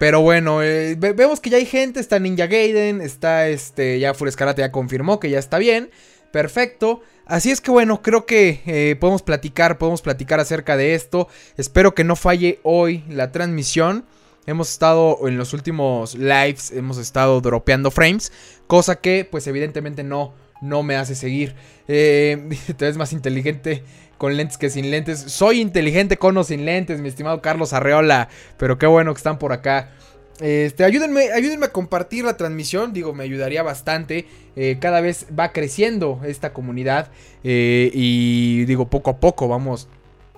[0.00, 4.28] Pero bueno, eh, vemos que ya hay gente, está Ninja Gaiden, está este, ya Full
[4.28, 5.90] Escarate ya confirmó que ya está bien.
[6.32, 7.02] Perfecto.
[7.26, 11.28] Así es que bueno, creo que eh, podemos platicar, podemos platicar acerca de esto.
[11.58, 14.06] Espero que no falle hoy la transmisión.
[14.46, 18.32] Hemos estado en los últimos lives, hemos estado dropeando frames,
[18.66, 21.54] cosa que pues evidentemente no, no me hace seguir.
[21.88, 22.48] Eh,
[22.78, 23.84] te ves más inteligente
[24.20, 25.18] con lentes que sin lentes.
[25.18, 28.28] Soy inteligente con o sin lentes, mi estimado Carlos Arreola.
[28.58, 29.92] Pero qué bueno que están por acá.
[30.40, 34.26] Este, ayúdenme, ayúdenme a compartir la transmisión, digo, me ayudaría bastante.
[34.56, 37.10] Eh, cada vez va creciendo esta comunidad
[37.44, 39.88] eh, y digo, poco a poco vamos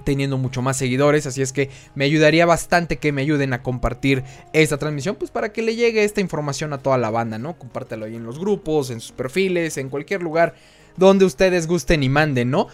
[0.04, 4.22] teniendo mucho más seguidores, así es que me ayudaría bastante que me ayuden a compartir
[4.52, 7.58] esta transmisión, pues para que le llegue esta información a toda la banda, ¿no?
[7.58, 10.54] Compártelo ahí en los grupos, en sus perfiles, en cualquier lugar
[10.96, 12.68] donde ustedes gusten y manden, ¿no?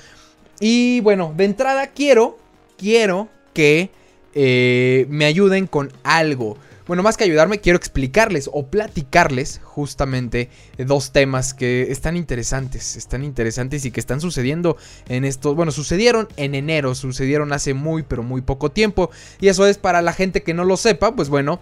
[0.61, 2.39] Y bueno, de entrada quiero,
[2.77, 3.91] quiero que
[4.34, 6.56] eh, me ayuden con algo.
[6.87, 13.25] Bueno, más que ayudarme, quiero explicarles o platicarles justamente dos temas que están interesantes, están
[13.25, 14.78] interesantes y que están sucediendo
[15.11, 19.11] en estos, bueno, sucedieron en enero, sucedieron hace muy, pero muy poco tiempo.
[19.39, 21.61] Y eso es para la gente que no lo sepa, pues bueno,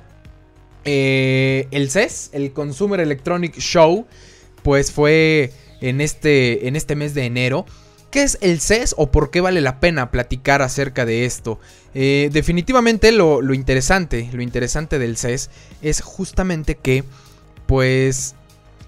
[0.84, 4.06] eh, el CES, el Consumer Electronic Show,
[4.62, 7.66] pues fue en este, en este mes de enero.
[8.10, 11.58] ¿Qué es el CES o por qué vale la pena platicar acerca de esto?
[11.94, 15.50] Eh, definitivamente lo, lo, interesante, lo interesante del CES
[15.82, 17.04] es justamente que,
[17.66, 18.34] pues,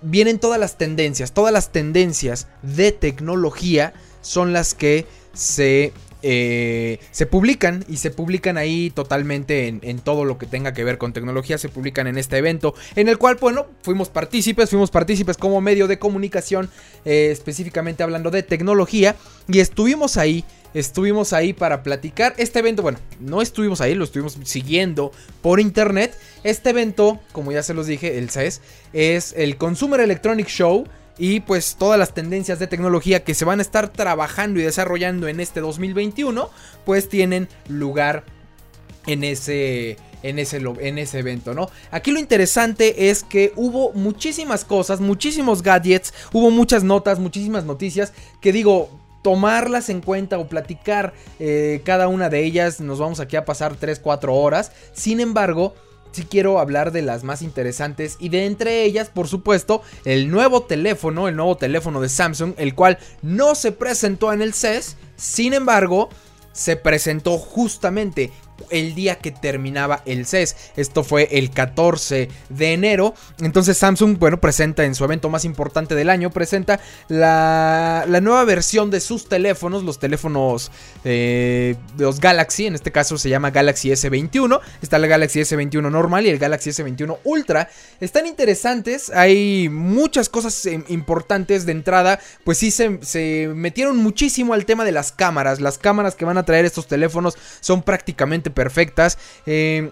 [0.02, 7.26] vienen todas las tendencias, todas las tendencias de tecnología son las que se eh, se
[7.26, 11.58] publican y se publican ahí totalmente en, todo lo que tenga que ver con tecnología,
[11.58, 15.86] se publican en este evento, en el cual, bueno, fuimos partícipes, fuimos partícipes como medio
[15.86, 16.70] de comunicación,
[17.04, 19.16] eh, específicamente hablando de tecnología,
[19.48, 20.44] y estuvimos ahí.
[20.74, 22.34] Estuvimos ahí para platicar.
[22.36, 26.14] Este evento, bueno, no estuvimos ahí, lo estuvimos siguiendo por internet.
[26.44, 28.60] Este evento, como ya se los dije, el CES,
[28.92, 30.86] es el Consumer Electronic Show
[31.18, 35.28] y pues todas las tendencias de tecnología que se van a estar trabajando y desarrollando
[35.28, 36.50] en este 2021
[36.84, 38.24] pues tienen lugar
[39.06, 41.70] en ese en ese, en ese evento, ¿no?
[41.90, 48.12] Aquí lo interesante es que hubo muchísimas cosas, muchísimos gadgets, hubo muchas notas, muchísimas noticias
[48.40, 48.90] que digo,
[49.22, 53.78] tomarlas en cuenta o platicar eh, cada una de ellas, nos vamos aquí a pasar
[53.78, 55.74] 3-4 horas, sin embargo,
[56.12, 60.62] sí quiero hablar de las más interesantes y de entre ellas, por supuesto, el nuevo
[60.62, 65.54] teléfono, el nuevo teléfono de Samsung, el cual no se presentó en el CES, sin
[65.54, 66.08] embargo,
[66.52, 68.32] se presentó justamente
[68.70, 70.56] el día que terminaba el CES.
[70.76, 73.14] Esto fue el 14 de enero.
[73.40, 78.90] Entonces Samsung, bueno, presenta en su evento más importante del año, presenta la, nueva versión
[78.90, 80.70] de sus teléfonos, los teléfonos
[81.04, 84.60] eh, los Galaxy, en este caso se llama Galaxy S21.
[84.82, 87.68] Está el Galaxy S21 normal y el Galaxy S21 Ultra.
[88.00, 94.64] Están interesantes, hay muchas cosas importantes de entrada, pues sí se, se metieron muchísimo al
[94.64, 95.60] tema de las cámaras.
[95.60, 99.18] Las cámaras que van a traer estos teléfonos son prácticamente perfectas.
[99.46, 99.90] Eh,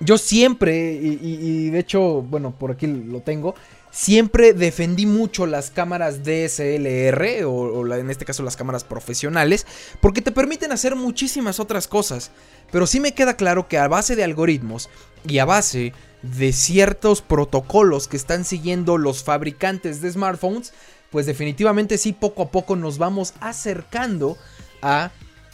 [0.00, 3.56] yo siempre, y, de hecho, bueno, por aquí lo tengo,
[3.90, 9.66] siempre defendí mucho las cámaras DSLR, o, en este caso las cámaras profesionales,
[10.00, 12.30] porque te permiten hacer muchísimas otras cosas.
[12.70, 14.88] Pero sí me queda claro que a base de algoritmos
[15.26, 15.92] y a base
[16.22, 20.72] de ciertos protocolos que están siguiendo los fabricantes de smartphones,
[21.10, 24.36] pues definitivamente sí poco a poco nos vamos acercando
[24.80, 25.10] a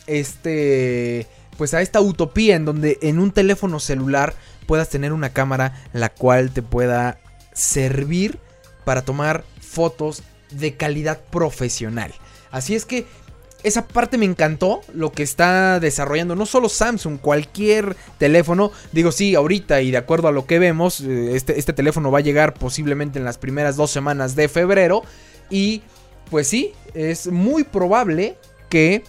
[0.06, 1.26] este
[1.56, 4.34] pues a esta utopía en donde en un teléfono celular
[4.66, 7.19] puedas tener una cámara la cual te pueda
[7.53, 8.38] servir
[8.84, 12.12] para tomar fotos de calidad profesional.
[12.50, 13.06] Así es que
[13.64, 18.70] esa parte me encantó, lo que está desarrollando no solo Samsung, cualquier teléfono.
[18.93, 22.19] Digo, sí, ahorita y de acuerdo a lo que vemos, eh, este, este teléfono va
[22.19, 25.02] a llegar posiblemente en las primeras dos semanas de febrero.
[25.49, 25.81] Y
[26.31, 28.37] pues sí, es muy probable
[28.69, 29.02] que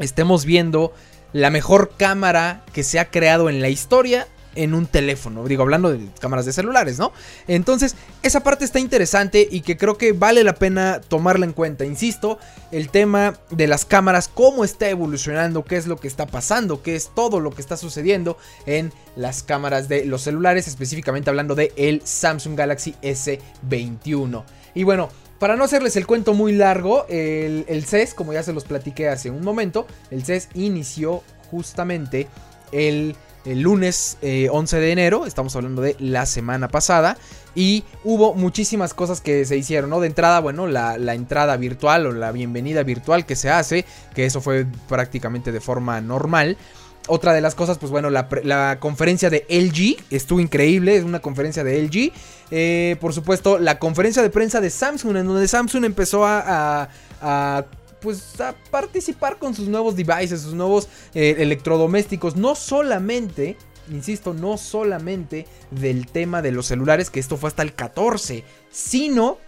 [0.00, 0.92] estemos viendo
[1.36, 5.44] la mejor cámara que se ha creado en la historia en un teléfono.
[5.44, 7.12] Digo, hablando de cámaras de celulares, ¿no?
[7.46, 11.84] Entonces, esa parte está interesante y que creo que vale la pena tomarla en cuenta.
[11.84, 12.38] Insisto,
[12.72, 16.96] el tema de las cámaras, cómo está evolucionando, qué es lo que está pasando, qué
[16.96, 21.70] es todo lo que está sucediendo en las cámaras de los celulares, específicamente hablando de
[21.76, 24.42] el Samsung Galaxy S21.
[24.74, 28.64] Y bueno, para no hacerles el cuento muy largo, el, CES, como ya se los
[28.64, 32.28] platiqué hace un momento, el CES inició justamente
[32.72, 37.16] el, lunes 11 eh, de enero, estamos hablando de la semana pasada,
[37.54, 40.00] y hubo muchísimas cosas que se hicieron, ¿no?
[40.00, 43.84] De entrada, bueno, la, la entrada virtual o la bienvenida virtual que se hace,
[44.14, 46.58] que eso fue prácticamente de forma normal.
[47.06, 51.64] Otra de las cosas, pues bueno, la, conferencia de LG estuvo increíble, es una conferencia
[51.64, 52.12] de LG.
[52.50, 56.88] Eh, por supuesto, la conferencia de prensa de Samsung, en donde Samsung empezó a,
[58.00, 63.56] pues a participar con sus nuevos devices, sus nuevos eh, electrodomésticos, no solamente
[63.90, 69.38] insisto, no solamente del tema de los celulares, que esto fue hasta el 14, sino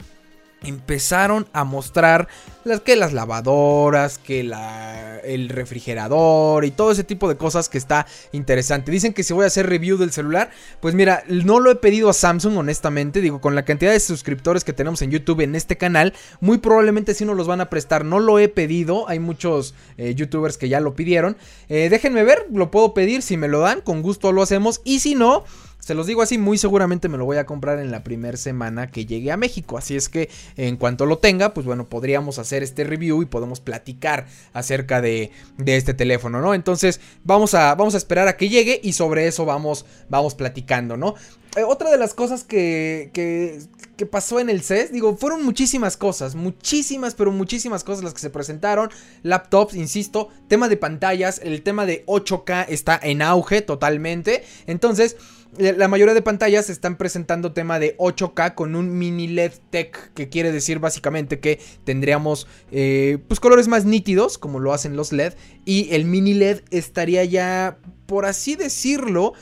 [0.62, 2.28] empezaron a mostrar
[2.64, 7.78] las que las lavadoras, que la, el refrigerador y todo ese tipo de cosas que
[7.78, 8.90] está interesante.
[8.90, 10.50] Dicen que si voy a hacer review del celular,
[10.81, 14.64] pues mira, no lo he pedido a Samsung honestamente, digo, con la cantidad de suscriptores
[14.64, 18.05] que tenemos en YouTube en este canal, muy probablemente sí nos los van a prestar.
[18.05, 21.37] No lo he pedido, hay muchos eh, youtubers que ya lo pidieron.
[21.69, 25.00] Eh, déjenme ver, lo puedo pedir, si me lo dan, con gusto lo hacemos y
[25.00, 25.44] si no...
[25.81, 28.91] Se los digo así, muy seguramente me lo voy a comprar en la primera semana
[28.91, 29.79] que llegue a México.
[29.79, 33.61] Así es que en cuanto lo tenga, pues bueno, podríamos hacer este review y podemos
[33.61, 35.31] platicar acerca de,
[35.65, 36.55] este teléfono, ¿no?
[36.55, 40.97] Entonces vamos a, vamos a esperar a que llegue y sobre eso vamos, vamos platicando,
[40.97, 41.15] ¿no?
[41.57, 43.61] Eh, otra de las cosas que, que,
[43.97, 48.21] que, pasó en el CES, digo, fueron muchísimas cosas, muchísimas, pero muchísimas cosas las que
[48.21, 48.91] se presentaron.
[49.23, 54.45] Laptops, insisto, tema de pantallas, el tema de 8K está en auge totalmente.
[54.67, 55.17] Entonces,
[55.56, 60.29] la mayoría de pantallas están presentando tema de 8K con un mini LED tech, que
[60.29, 65.35] quiere decir básicamente que tendríamos eh, pues colores más nítidos, como lo hacen los LED,
[65.65, 69.33] y el mini LED estaría ya, por así decirlo,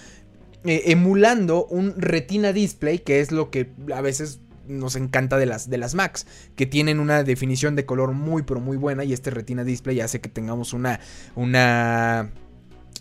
[0.64, 5.68] eh, emulando un retina display, que es lo que a veces nos encanta de las,
[5.70, 6.26] de las Macs,
[6.56, 10.20] que tienen una definición de color muy pero muy buena y este retina display hace
[10.20, 11.00] que tengamos una,
[11.34, 12.32] una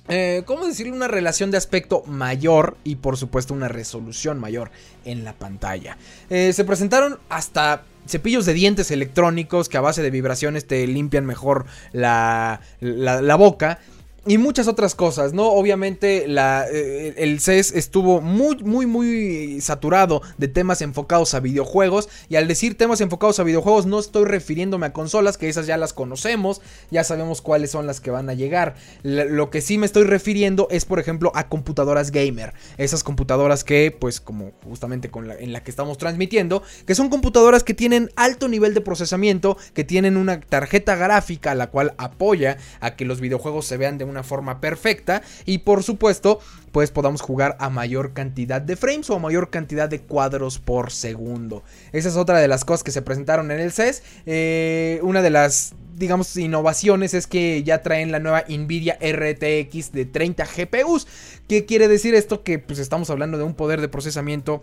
[0.07, 0.94] eh, ¿cómo decirle?
[0.94, 4.72] Una relación de aspecto mayor y por supuesto una resolución mayor
[5.04, 5.98] en la pantalla.
[6.30, 11.25] Eh, se presentaron hasta cepillos de dientes electrónicos que a base de vibraciones te limpian
[11.25, 13.80] mejor la, la boca
[14.27, 15.50] y muchas otras cosas, ¿no?
[15.50, 22.10] Obviamente la, eh, el CES estuvo muy, muy, muy saturado de temas enfocados a videojuegos.
[22.27, 25.77] Y al decir temas enfocados a videojuegos no estoy refiriéndome a consolas, que esas ya
[25.77, 28.75] las conocemos, ya sabemos cuáles son las que van a llegar.
[29.04, 32.54] lo que sí me estoy refiriendo es, por ejemplo, a computadoras gamer.
[32.77, 37.74] Esas computadoras que, pues como justamente en la que estamos transmitiendo, que son computadoras que
[37.74, 43.06] tienen alto nivel de procesamiento, que tienen una tarjeta gráfica la cual apoya a que
[43.06, 46.39] los videojuegos se vean de una una forma perfecta y por supuesto
[46.71, 50.91] pues podamos jugar a mayor cantidad de frames o a mayor cantidad de cuadros por
[50.91, 51.63] segundo.
[51.91, 54.03] Esa es otra de las cosas que se presentaron en el CES.
[54.25, 60.06] Eh, una de las digamos, innovaciones es que ya traen la nueva Nvidia RTX de
[60.06, 61.07] 30 GPUs.
[61.47, 62.44] ¿Qué quiere decir esto?
[62.44, 64.62] Que pues estamos hablando de un poder de procesamiento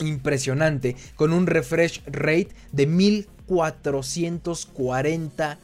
[0.00, 5.58] impresionante con un refresh rate de 1440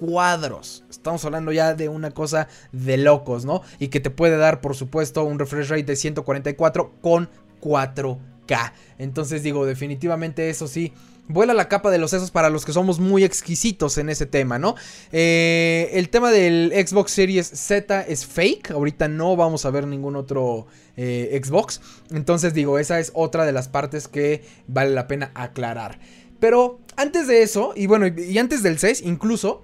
[0.00, 0.82] cuadros.
[0.88, 3.60] Estamos hablando ya de una cosa de locos, ¿no?
[3.78, 7.28] Y que te puede dar, por supuesto, un refresh rate de 144 con
[7.60, 8.72] 4K.
[8.96, 10.94] Entonces digo, definitivamente eso sí.
[11.28, 14.58] Vuela la capa de los sesos para los que somos muy exquisitos en ese tema,
[14.58, 14.74] ¿no?
[15.12, 18.72] Eh, el tema del Xbox Series Z es fake.
[18.72, 21.82] Ahorita no vamos a ver ningún otro eh, Xbox.
[22.10, 26.00] Entonces digo, esa es otra de las partes que vale la pena aclarar.
[26.40, 29.62] Pero antes de eso, y bueno, y antes del CES incluso,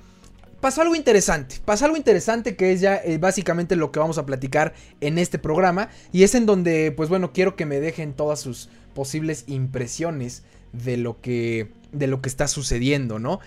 [0.60, 1.56] pasó algo interesante.
[1.64, 5.38] Pasó algo interesante que es ya eh, básicamente lo que vamos a platicar en este
[5.38, 5.90] programa.
[6.12, 10.96] Y es en donde, pues bueno, quiero que me dejen todas sus posibles impresiones de
[10.96, 13.40] lo que, de lo que está sucediendo, ¿no?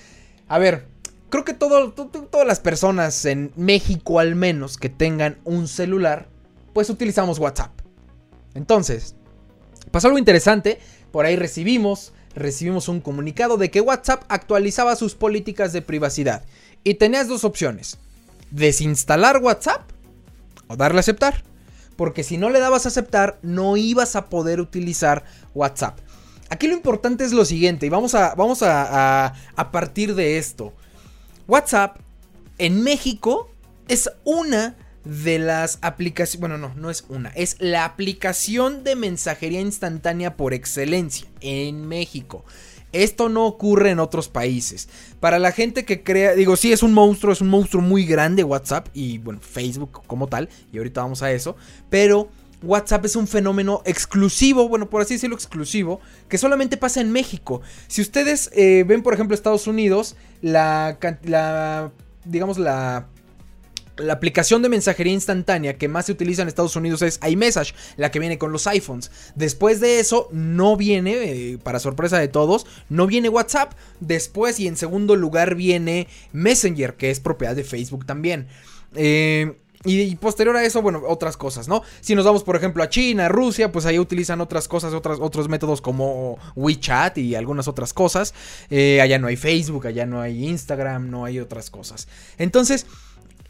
[0.47, 0.85] A ver,
[1.29, 6.27] creo que todas las personas en México al menos que tengan un celular,
[6.73, 7.71] pues utilizamos WhatsApp.
[8.55, 9.15] Entonces,
[9.91, 10.79] pasó algo interesante.
[11.11, 16.43] Por ahí recibimos, recibimos un comunicado de que WhatsApp actualizaba sus políticas de privacidad.
[16.83, 17.97] Y tenías dos opciones.
[18.51, 19.81] Desinstalar WhatsApp
[20.67, 21.43] o darle a aceptar.
[21.95, 25.99] Porque si no le dabas a aceptar, no ibas a poder utilizar WhatsApp.
[26.49, 30.73] Aquí lo importante es lo siguiente, y vamos a, vamos a, a partir de esto.
[31.47, 31.97] WhatsApp
[32.57, 33.51] en México
[33.87, 39.61] es una de las aplicaciones, bueno, no, no es una, es la aplicación de mensajería
[39.61, 42.45] instantánea por excelencia en México.
[42.91, 44.89] Esto no ocurre en otros países.
[45.19, 48.43] Para la gente que crea, digo, sí es un monstruo, es un monstruo muy grande
[48.43, 51.55] WhatsApp y bueno, Facebook como tal, y ahorita vamos a eso,
[51.89, 52.29] pero
[52.61, 57.61] WhatsApp es un fenómeno exclusivo, bueno, por así decirlo, exclusivo, que solamente pasa en México.
[57.87, 61.91] Si ustedes eh, ven, por ejemplo, Estados Unidos, la, la
[62.25, 63.07] digamos, la
[63.99, 68.11] la aplicación de mensajería instantánea que más se utiliza en Estados Unidos es iMessage, la
[68.11, 69.11] que viene con los iPhones.
[69.35, 73.73] Después de eso, no viene, eh, para sorpresa de todos, no viene WhatsApp.
[73.99, 78.47] Después y en segundo lugar viene Messenger, que es propiedad de Facebook también.
[78.95, 79.53] Eh,
[79.85, 81.83] Y, posterior a eso, bueno, otras cosas, ¿no?
[82.01, 85.79] Si nos vamos, por ejemplo, a China, Rusia, pues ahí utilizan otras cosas, otros métodos
[85.79, 88.33] como WeChat y algunas otras cosas.
[88.69, 92.09] Eh, allá no hay Facebook, allá no hay Instagram, no hay otras cosas.
[92.37, 92.87] Entonces,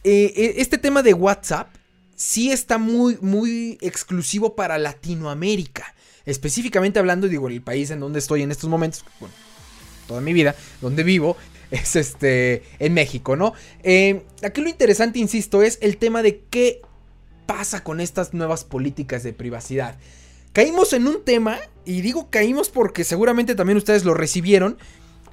[0.04, 1.74] eh, eh, este tema de WhatsApp
[2.16, 5.96] sí está muy, muy exclusivo para Latinoamérica.
[6.26, 9.34] Específicamente hablando, digo, el país en donde estoy en estos momentos, bueno,
[10.08, 11.38] toda mi vida, donde vivo,
[11.72, 13.54] es este, en México, ¿no?
[13.84, 16.82] Eh, aquí lo interesante, insisto, es el tema de qué
[17.46, 19.98] pasa con estas nuevas políticas de privacidad.
[20.54, 24.78] Caímos en un tema, y digo caímos porque seguramente también ustedes lo recibieron,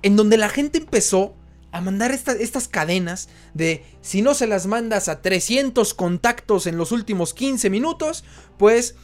[0.03, 1.35] en donde la gente empezó
[1.77, 6.93] a mandar estas cadenas de si no se las mandas a 300 contactos en los
[6.93, 8.25] últimos 15 minutos,
[8.59, 8.95] pues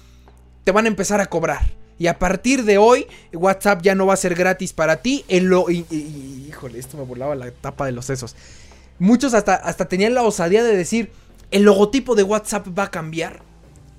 [0.65, 1.75] te van a empezar a cobrar.
[1.99, 5.25] Y a partir de hoy, WhatsApp ya no va a ser gratis para ti.
[5.29, 8.35] En lo, híjole, esto me volaba la tapa de los sesos.
[8.99, 11.13] Muchos hasta, hasta tenían la osadía de decir,
[11.51, 13.43] el logotipo de WhatsApp va a cambiar.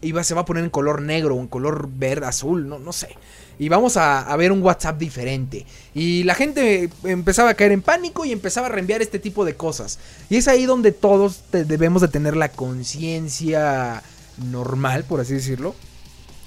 [0.02, 3.16] Y se va a poner en color negro en color verde, azul, no, no sé.
[3.60, 5.66] Y vamos a, ver un WhatsApp diferente.
[5.94, 9.56] Y la gente empezaba a caer en pánico y empezaba a reenviar este tipo de
[9.56, 10.00] cosas.
[10.30, 14.04] Y es ahí donde todos debemos de tener la conciencia
[14.38, 15.76] normal, por así decirlo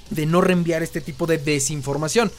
[0.09, 2.31] de no reenviar este tipo de desinformación.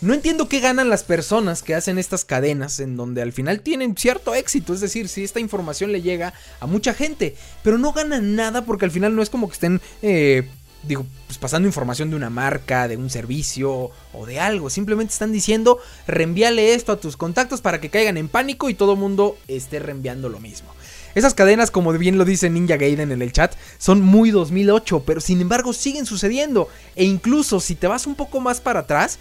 [0.00, 3.96] No entiendo qué ganan las personas que hacen estas cadenas en donde al final tienen
[3.96, 7.34] cierto éxito, es decir, si esta información le llega a mucha gente,
[7.64, 10.48] pero no ganan nada porque al final no es como que estén, eh,
[10.82, 15.32] digo, pues pasando información de una marca, de un servicio o de algo, simplemente están
[15.32, 19.36] diciendo reenvíale esto a tus contactos para que caigan en pánico y todo el mundo
[19.48, 20.72] esté reenviando lo mismo.
[21.14, 25.20] Esas cadenas, como bien lo dice Ninja Gaiden en el chat, son muy 2008, pero
[25.20, 26.68] sin embargo siguen sucediendo.
[26.94, 29.18] E incluso si te vas un poco más para atrás,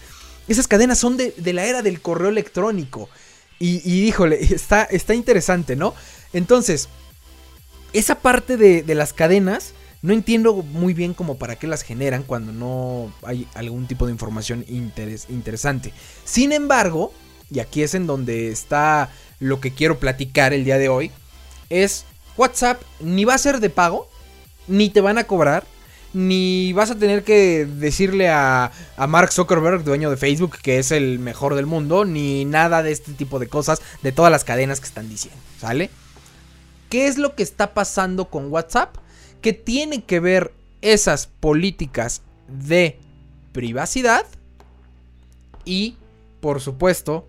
[0.47, 3.09] esas cadenas son de, la era del correo electrónico.
[3.59, 5.95] Y, híjole, está, está interesante, ¿no?
[6.33, 6.89] Entonces,
[7.93, 9.73] esa parte de, las cadenas,
[10.07, 14.13] no entiendo muy bien como para qué las generan cuando no hay algún tipo de
[14.13, 15.91] información interesante.
[16.23, 17.11] Sin embargo,
[17.51, 19.09] y aquí es en donde está
[19.41, 21.11] lo que quiero platicar el día de hoy,
[21.69, 22.05] es
[22.37, 24.09] WhatsApp ni va a ser de pago,
[24.69, 25.65] ni te van a cobrar,
[26.13, 30.91] ni vas a tener que decirle a, a, Mark Zuckerberg, dueño de Facebook, que es
[30.91, 34.79] el mejor del mundo, ni nada de este tipo de cosas, de todas las cadenas
[34.79, 35.89] que están diciendo, ¿sale?
[36.87, 38.95] ¿Qué es lo que está pasando con WhatsApp?
[39.41, 42.99] Que tiene que ver esas políticas de
[43.51, 44.25] privacidad
[45.65, 45.97] y,
[46.39, 47.27] por supuesto,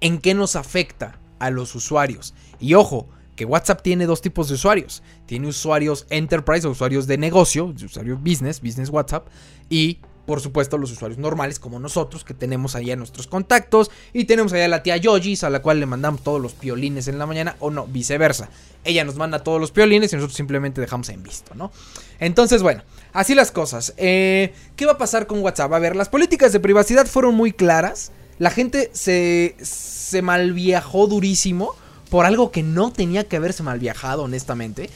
[0.00, 2.34] en qué nos afecta a los usuarios.
[2.60, 5.02] Y ojo, que WhatsApp tiene dos tipos de usuarios.
[5.26, 9.26] Tiene usuarios enterprise o usuarios de negocio, usuarios business, business WhatsApp.
[9.68, 13.90] Y por supuesto los usuarios normales como nosotros que tenemos allá nuestros contactos.
[14.12, 17.08] Y tenemos allá a la tía Yojis a la cual le mandamos todos los piolines
[17.08, 17.56] en la mañana.
[17.60, 18.48] O no, viceversa.
[18.84, 21.72] Ella nos manda todos los piolines y nosotros simplemente dejamos en visto, ¿no?
[22.18, 23.94] Entonces, bueno, así las cosas.
[23.96, 25.72] Eh, ¿Qué va a pasar con WhatsApp?
[25.72, 28.12] A ver, las políticas de privacidad fueron muy claras.
[28.38, 31.74] La gente se, se malviajó durísimo
[32.10, 34.90] por algo que no tenía que haberse mal viajado, honestamente.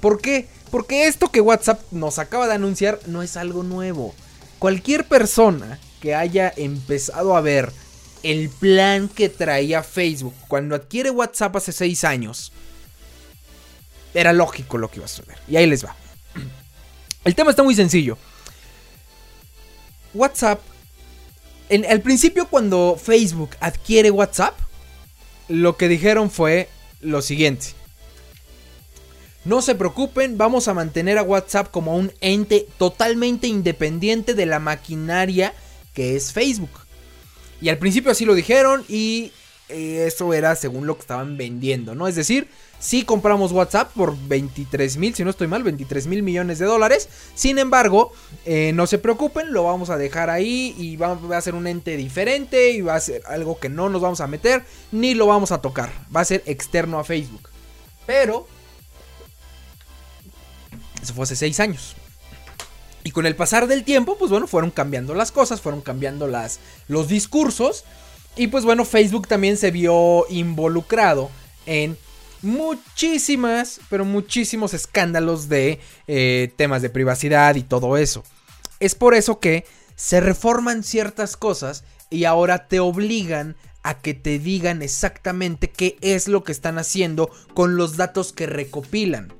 [0.00, 0.48] ¿Por qué?
[0.70, 4.14] Porque esto que WhatsApp nos acaba de anunciar no es algo nuevo.
[4.62, 7.72] Cualquier persona que haya empezado a ver
[8.22, 12.52] el plan que traía Facebook cuando adquiere WhatsApp hace 6 años,
[14.14, 15.36] era lógico lo que iba a suceder.
[15.48, 15.96] Y ahí les va.
[17.24, 18.16] El tema está muy sencillo.
[20.14, 20.60] WhatsApp,
[21.68, 24.56] en, al principio cuando Facebook adquiere WhatsApp,
[25.48, 26.68] lo que dijeron fue
[27.00, 27.74] lo siguiente.
[29.44, 34.60] No se preocupen, vamos a mantener a WhatsApp como un ente totalmente independiente de la
[34.60, 35.52] maquinaria
[35.94, 36.70] que es Facebook.
[37.60, 39.32] Y al principio así lo dijeron y
[39.68, 42.06] eh, eso era según lo que estaban vendiendo, ¿no?
[42.06, 46.58] Es decir, si compramos WhatsApp por 23 mil, si no estoy mal, 23 mil millones
[46.58, 47.08] de dólares.
[47.34, 48.12] Sin embargo,
[48.44, 51.96] eh, no se preocupen, lo vamos a dejar ahí y va, a ser un ente
[51.96, 55.52] diferente y va a ser algo que no nos vamos a meter ni lo vamos
[55.52, 55.90] a tocar.
[56.14, 57.48] Va a ser externo a Facebook.
[58.06, 58.46] Pero...
[61.02, 61.96] Eso fue hace 6 años.
[63.04, 66.60] Y con el pasar del tiempo, pues bueno, fueron cambiando las cosas, fueron cambiando las,
[66.86, 67.84] los discursos.
[68.36, 71.30] Y pues bueno, Facebook también se vio involucrado
[71.66, 71.98] en
[72.42, 78.22] muchísimas, pero muchísimos escándalos de eh, temas de privacidad y todo eso.
[78.80, 79.64] Es por eso que
[79.96, 86.28] se reforman ciertas cosas y ahora te obligan a que te digan exactamente qué es
[86.28, 89.32] lo que están haciendo con los datos que recopilan.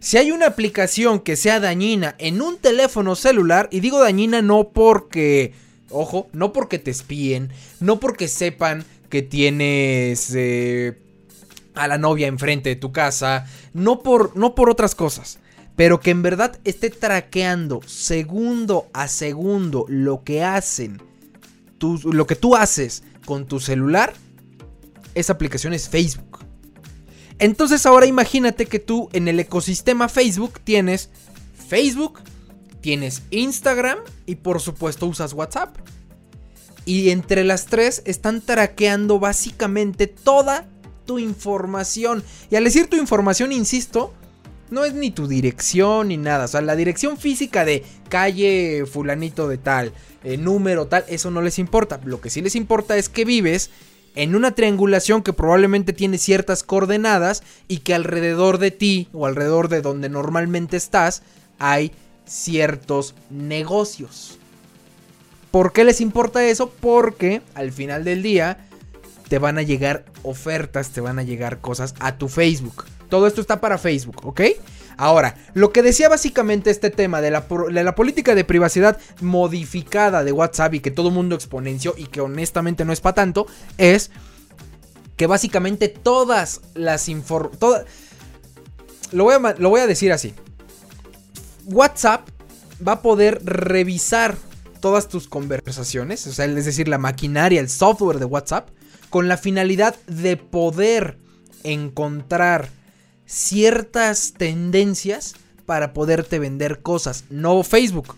[0.00, 4.68] Si hay una aplicación que sea dañina en un teléfono celular, y digo dañina no
[4.68, 5.54] porque,
[5.90, 7.50] ojo, no porque te espíen,
[7.80, 10.32] no porque sepan que tienes...
[10.34, 10.98] Eh,
[11.76, 15.38] a la novia enfrente de tu casa, no por, no por otras cosas,
[15.76, 21.00] pero que en verdad esté traqueando segundo a segundo lo que hacen,
[21.80, 24.14] lo que tú haces con tu celular,
[25.14, 26.45] esa aplicación es Facebook.
[27.38, 31.10] Entonces ahora imagínate que tú en el ecosistema Facebook tienes
[31.68, 32.20] Facebook,
[32.80, 35.76] tienes Instagram y por supuesto usas WhatsApp.
[36.84, 40.68] Y entre las tres están traqueando básicamente toda
[41.04, 42.22] tu información.
[42.50, 44.14] Y al decir tu información, insisto,
[44.70, 46.44] no es ni tu dirección ni nada.
[46.44, 49.92] O sea, la dirección física de calle fulanito de tal,
[50.24, 52.00] eh, número tal, eso no les importa.
[52.04, 53.70] Lo que sí les importa es que vives
[54.16, 59.68] en una triangulación que probablemente tiene ciertas coordenadas y que alrededor de ti o alrededor
[59.68, 61.22] de donde normalmente estás
[61.58, 61.92] hay
[62.26, 64.38] ciertos negocios.
[65.50, 66.70] ¿Por qué les importa eso?
[66.70, 68.66] Porque al final del día
[69.28, 72.84] te van a llegar ofertas, te van a llegar cosas a tu Facebook.
[73.08, 74.40] Todo esto está para Facebook, ¿ok?
[74.96, 77.46] Ahora, lo que decía básicamente este tema de la,
[77.94, 82.92] política de privacidad modificada de WhatsApp y que todo mundo exponenció y que honestamente no
[82.92, 84.10] es para tanto, es
[85.16, 87.86] que básicamente todas las informaciones...
[89.12, 90.34] Lo, voy a, decir así.
[91.66, 92.28] WhatsApp
[92.86, 94.36] va a poder revisar
[94.80, 98.70] todas tus conversaciones, es decir, la maquinaria, el software de WhatsApp,
[99.10, 101.18] con la finalidad de poder
[101.64, 102.70] encontrar
[103.26, 105.34] ciertas tendencias
[105.66, 107.24] para poderte vender cosas.
[107.28, 108.14] No Facebook,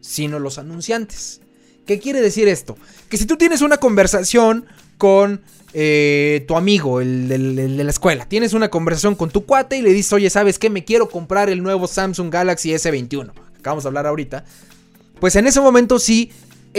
[0.00, 1.40] sino los anunciantes.
[1.86, 2.76] ¿Qué quiere decir esto?
[3.08, 4.66] Que si tú tienes una conversación
[4.98, 5.40] con
[5.72, 9.92] eh, tu amigo, el, de la escuela, tienes una conversación con tu cuate y le
[9.92, 10.68] dices, oye, ¿sabes qué?
[10.68, 13.30] Me quiero comprar el nuevo Samsung Galaxy S21.
[13.58, 14.44] Acabamos de hablar ahorita.
[15.20, 16.30] Pues en ese momento sí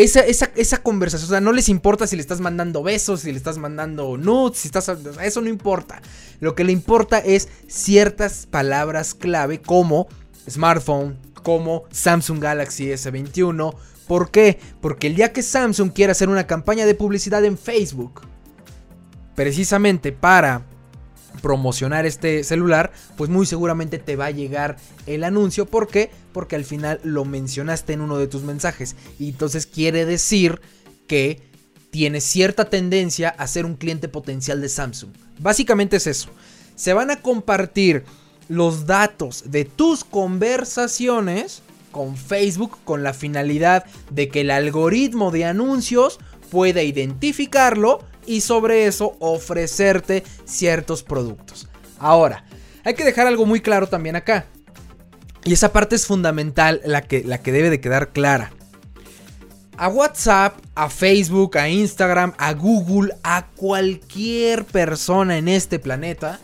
[0.03, 3.37] esa, esa, conversación, o sea, no les importa si le estás mandando besos, si le
[3.37, 4.89] estás mandando nudes, si estás...
[5.21, 6.01] Eso no importa.
[6.39, 10.07] Lo que le importa es ciertas palabras clave como
[10.49, 13.75] smartphone, como Samsung Galaxy S21.
[14.07, 14.59] ¿Por qué?
[14.81, 18.21] Porque el día que Samsung quiera hacer una campaña de publicidad en Facebook,
[19.35, 20.65] precisamente para
[21.41, 25.65] promocionar este celular, pues muy seguramente te va a llegar el anuncio.
[25.65, 26.11] ¿Por qué?
[26.33, 28.95] Porque al final lo mencionaste en uno de tus mensajes.
[29.17, 30.61] Y entonces quiere decir
[31.07, 31.41] que
[31.91, 35.11] tienes cierta tendencia a ser un cliente potencial de Samsung.
[35.39, 36.29] Básicamente es eso.
[36.75, 38.03] Se van a compartir
[38.47, 45.45] los datos de tus conversaciones con Facebook con la finalidad de que el algoritmo de
[45.45, 51.67] anuncios pueda identificarlo y sobre eso ofrecerte ciertos productos.
[51.97, 52.45] Ahora,
[52.83, 54.45] hay que dejar algo muy claro también acá.
[55.43, 58.51] Y esa parte es fundamental, la que, la que debe de quedar clara.
[59.77, 66.39] A WhatsApp, a Facebook, a Instagram, a Google, a cualquier persona en este planeta,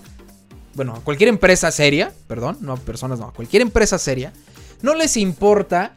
[0.73, 4.33] bueno, a cualquier empresa seria, perdón, no a personas, no, a cualquier empresa seria,
[4.81, 5.95] no les importa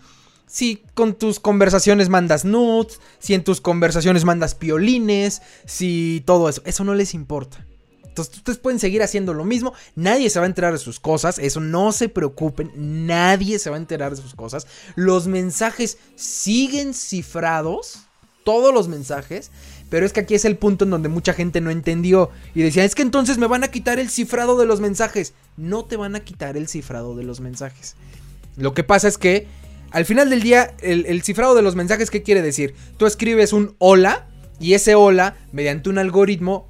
[0.48, 6.62] si con tus conversaciones mandas nudes, si en tus conversaciones mandas piolines, si todo eso,
[6.64, 7.64] eso no les importa.
[8.04, 11.38] Entonces ustedes pueden seguir haciendo lo mismo, nadie se va a enterar de sus cosas,
[11.38, 14.66] eso no se preocupen, nadie se va a enterar de sus cosas.
[14.96, 18.00] Los mensajes siguen cifrados,
[18.42, 19.52] todos los mensajes,
[19.88, 22.84] pero es que aquí es el punto en donde mucha gente no entendió y decía,
[22.84, 25.32] es que entonces me van a quitar el cifrado de los mensajes.
[25.56, 27.94] No te van a quitar el cifrado de los mensajes.
[28.56, 29.46] Lo que pasa es que
[29.90, 32.74] al final del día, el, cifrado de los mensajes, ¿qué quiere decir?
[32.96, 34.26] Tú escribes un hola
[34.60, 36.68] y ese hola, mediante un algoritmo,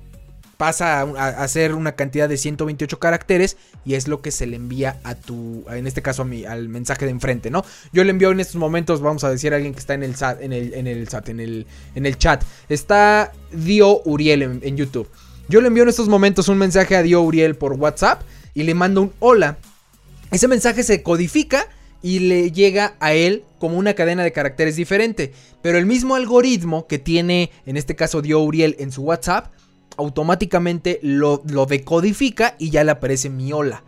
[0.57, 4.99] pasa a, hacer una cantidad de 128 caracteres y es lo que se le envía
[5.05, 7.65] a tu, en este caso a mi, al mensaje de enfrente, ¿no?
[7.93, 10.15] Yo le envío en estos momentos, vamos a decir a alguien que está en el
[10.41, 12.45] el en el, en el chat.
[12.69, 15.09] Está Dio Uriel en, en YouTube.
[15.49, 18.75] Yo le envío en estos momentos un mensaje a Dio Uriel por WhatsApp y le
[18.75, 19.59] mando un hola.
[20.31, 21.69] Ese mensaje se codifica
[22.03, 25.33] y le llega a él como una cadena de caracteres diferente.
[25.63, 29.53] Pero el mismo algoritmo que tiene, en este caso dio Uriel en su WhatsApp,
[29.97, 33.83] automáticamente lo, lo decodifica y ya le aparece mi hola.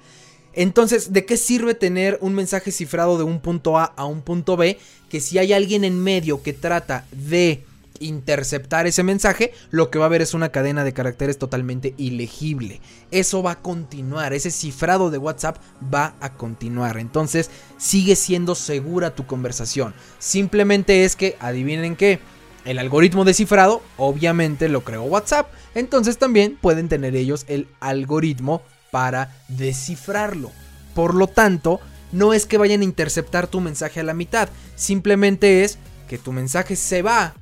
[0.53, 4.57] Entonces, ¿de qué sirve tener un mensaje cifrado de un punto A a un punto
[4.57, 4.79] B?
[5.09, 7.65] Que si hay alguien en medio que trata de
[8.01, 12.81] interceptar ese mensaje, lo que va a haber es una cadena de caracteres totalmente ilegible.
[13.11, 15.59] Eso va a continuar, ese cifrado de WhatsApp
[15.93, 16.99] va a continuar.
[16.99, 19.95] Entonces sigue siendo segura tu conversación.
[20.19, 22.19] Simplemente es que, adivinen qué,
[22.65, 25.53] el algoritmo de cifrado obviamente lo creó WhatsApp.
[25.75, 30.51] Entonces también pueden tener ellos el algoritmo para descifrarlo.
[30.95, 31.81] Por lo tanto,
[32.13, 36.33] no es que vayan a interceptar tu mensaje a la mitad, simplemente es que tu
[36.33, 37.35] mensaje se va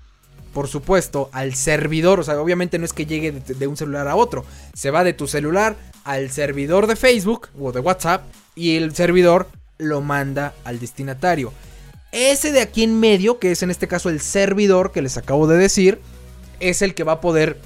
[0.52, 2.20] por supuesto, al servidor.
[2.20, 4.44] O sea, obviamente no es que llegue de, un celular a otro.
[4.74, 8.22] Se va de tu celular al servidor de Facebook o de WhatsApp
[8.54, 11.52] y el servidor lo manda al destinatario.
[12.10, 15.46] Ese de aquí en medio, que es en este caso el servidor que les acabo
[15.46, 16.00] de decir,
[16.60, 17.60] es el que va a poder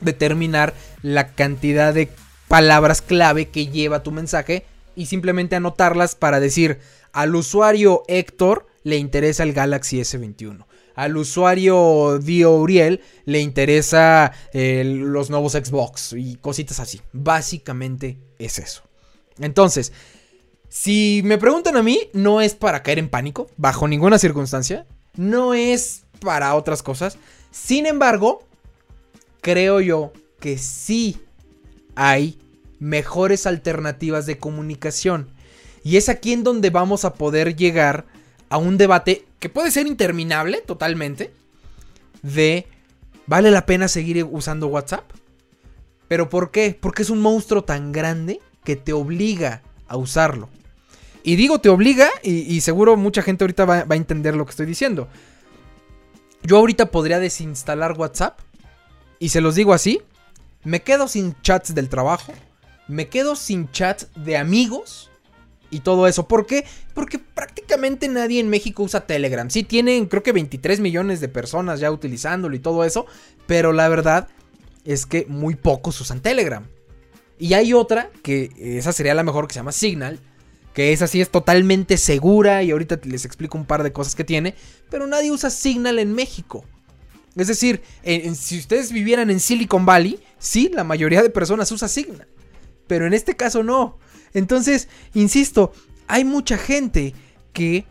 [0.00, 2.10] determinar la cantidad de
[2.48, 4.64] palabras clave que lleva tu mensaje
[4.96, 6.80] y simplemente anotarlas para decir
[7.12, 14.82] al usuario Héctor le interesa el Galaxy S21 al usuario Dio Uriel le interesa eh,
[14.84, 17.00] los nuevos Xbox y cositas así.
[17.12, 18.82] Básicamente es eso.
[19.38, 19.92] Entonces,
[20.68, 24.86] si me preguntan a mí, no es para caer en pánico, bajo ninguna circunstancia.
[25.16, 27.18] No es para otras cosas.
[27.50, 28.46] Sin embargo,
[29.42, 31.20] creo yo que sí
[31.94, 32.38] hay
[32.78, 35.30] mejores alternativas de comunicación.
[35.84, 38.06] Y es aquí en donde vamos a poder llegar
[38.52, 41.32] a un debate que puede ser interminable totalmente
[42.20, 42.66] de
[43.26, 45.10] ¿vale la pena seguir usando WhatsApp?
[46.06, 46.76] ¿Pero por qué?
[46.78, 50.50] Porque es un monstruo tan grande que te obliga a usarlo.
[51.22, 54.50] Y digo te obliga y, seguro mucha gente ahorita va, va a entender lo que
[54.50, 55.08] estoy diciendo.
[56.42, 58.38] Yo ahorita podría desinstalar WhatsApp
[59.18, 60.02] y se los digo así,
[60.62, 62.34] me quedo sin chats del trabajo,
[62.86, 65.10] me quedo sin chats de amigos
[65.72, 66.28] y todo eso.
[66.28, 66.64] ¿Por qué?
[66.94, 69.50] Porque prácticamente nadie en México usa Telegram.
[69.50, 73.06] Sí tienen creo que 23 millones de personas ya utilizándolo y todo eso,
[73.48, 74.28] pero la verdad
[74.84, 76.64] es que muy pocos usan Telegram.
[77.38, 80.20] Y hay otra, que esa sería la mejor, que se llama Signal,
[80.74, 84.24] que esa sí es totalmente segura y ahorita les explico un par de cosas que
[84.24, 84.54] tiene,
[84.90, 86.64] pero nadie usa Signal en México.
[87.34, 87.82] Es decir,
[88.34, 92.28] si ustedes vivieran en Silicon Valley, sí, la mayoría de personas usa Signal,
[92.86, 93.98] pero en este caso no.
[94.34, 95.72] Entonces, insisto,
[96.08, 97.14] hay mucha gente
[97.52, 97.84] que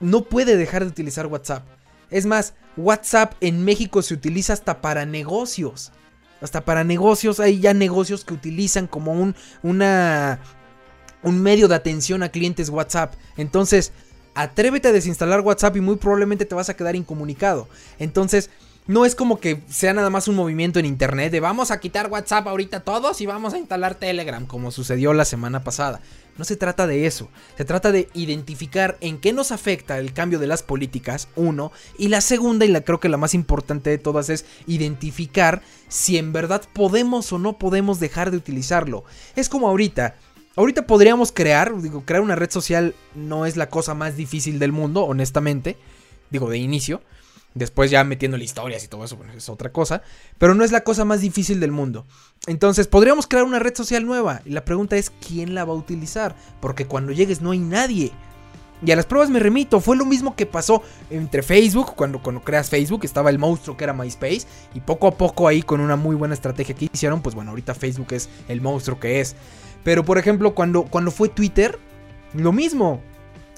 [0.00, 1.64] no puede dejar de utilizar WhatsApp.
[2.10, 5.92] Es más, WhatsApp en México se utiliza hasta para negocios.
[6.40, 10.40] Hasta para negocios, hay ya negocios que utilizan como un, una,
[11.22, 13.14] un medio de atención a clientes WhatsApp.
[13.36, 13.92] Entonces,
[14.34, 17.68] atrévete a desinstalar WhatsApp y muy probablemente te vas a quedar incomunicado.
[17.98, 18.50] Entonces,
[18.86, 22.10] no es como que sea nada más un movimiento en internet de vamos a quitar
[22.10, 26.00] WhatsApp ahorita todos y vamos a instalar Telegram, como sucedió la semana pasada.
[26.36, 30.38] No se trata de eso, se trata de identificar en qué nos afecta el cambio
[30.38, 33.98] de las políticas, uno, y la segunda y la creo que la más importante de
[33.98, 39.04] todas es identificar si en verdad podemos o no podemos dejar de utilizarlo.
[39.36, 40.16] Es como ahorita,
[40.56, 44.72] ahorita podríamos crear, digo, crear una red social no es la cosa más difícil del
[44.72, 45.78] mundo, honestamente,
[46.30, 47.00] digo, de inicio.
[47.54, 50.02] Después ya metiéndole historias y todo eso, bueno, es otra cosa.
[50.38, 52.04] Pero no es la cosa más difícil del mundo.
[52.46, 54.42] Entonces, podríamos crear una red social nueva.
[54.44, 56.34] Y la pregunta es, ¿quién la va a utilizar?
[56.60, 58.12] Porque cuando llegues no hay nadie.
[58.84, 62.42] Y a las pruebas me remito, fue lo mismo que pasó entre Facebook, cuando, cuando
[62.42, 65.96] creas Facebook, estaba el monstruo que era MySpace, y poco a poco ahí con una
[65.96, 69.36] muy buena estrategia que hicieron, pues bueno, ahorita Facebook es el monstruo que es.
[69.84, 71.78] Pero por ejemplo, cuando, cuando fue Twitter,
[72.34, 73.00] lo mismo,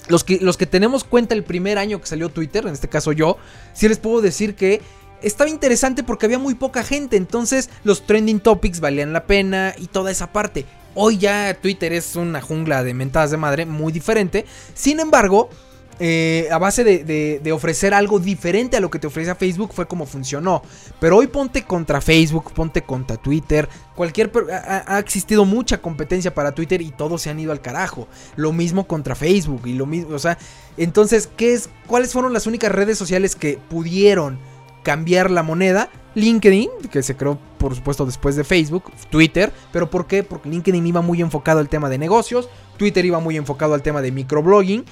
[0.07, 3.11] los que, los que tenemos cuenta el primer año que salió Twitter, en este caso
[3.11, 3.37] yo,
[3.73, 4.81] sí les puedo decir que
[5.21, 9.87] estaba interesante porque había muy poca gente, entonces los trending topics valían la pena y
[9.87, 10.65] toda esa parte.
[10.95, 15.49] Hoy ya Twitter es una jungla de mentadas de madre muy diferente, sin embargo,
[15.99, 20.05] eh, a base de, ofrecer algo diferente a lo que te ofrecía Facebook fue como
[20.05, 20.61] funcionó.
[20.99, 23.67] Pero hoy ponte contra Facebook, ponte contra Twitter.
[23.95, 28.07] Cualquier ha, existido mucha competencia para Twitter y todos se han ido al carajo.
[28.35, 30.37] Lo mismo contra Facebook y lo mismo, o sea,
[30.77, 34.37] entonces, ¿qué es cuáles fueron las únicas redes sociales que pudieron
[34.83, 35.89] cambiar la moneda?
[36.13, 40.23] LinkedIn, que se creó por supuesto después de Facebook, Twitter, pero ¿por qué?
[40.23, 44.01] Porque LinkedIn iba muy enfocado al tema de negocios, Twitter iba muy enfocado al tema
[44.01, 44.83] de microblogging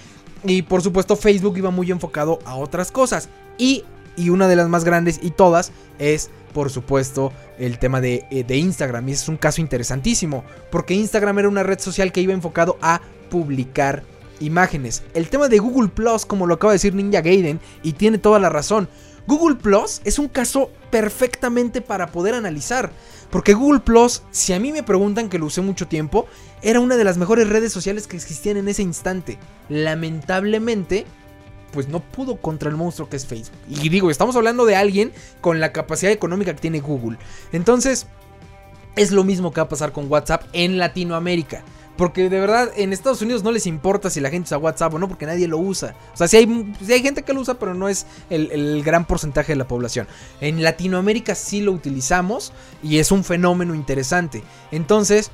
[0.46, 3.30] y por supuesto Facebook iba muy enfocado a otras cosas.
[3.58, 3.84] Y,
[4.16, 8.44] y una de las más grandes y todas es por supuesto el tema de, eh,
[8.44, 9.10] de, Instagram.
[9.10, 10.44] Y es un caso interesantísimo.
[10.72, 14.04] Porque Instagram era una red social que iba enfocado a publicar
[14.40, 15.04] imágenes.
[15.14, 18.40] El tema de Google Plus, como lo acaba de decir Ninja Gaiden, y tiene toda
[18.40, 18.88] la razón.
[19.28, 22.92] Google Plus es un caso perfectamente para poder analizar.
[23.36, 26.26] Porque Google Plus, si a mí me preguntan que lo usé mucho tiempo,
[26.62, 29.38] era una de las mejores redes sociales que existían en ese instante.
[29.68, 31.06] Lamentablemente,
[31.74, 33.58] pues no pudo contra el monstruo que es Facebook.
[33.68, 37.18] Y digo, estamos hablando de alguien con la capacidad económica que tiene Google.
[37.52, 38.08] Entonces,
[38.96, 41.66] es lo mismo que va a pasar con WhatsApp en Latinoamérica.
[41.98, 45.00] Porque de verdad en Estados Unidos no les importa si la gente usa WhatsApp o
[45.00, 45.96] no, porque nadie lo usa.
[46.14, 49.06] O sea, sí hay, hay gente que lo usa, pero no es el, el, gran
[49.06, 50.08] porcentaje de la población.
[50.42, 52.52] En Latinoamérica sí lo utilizamos
[52.84, 54.44] y es un fenómeno interesante.
[54.72, 55.32] Entonces,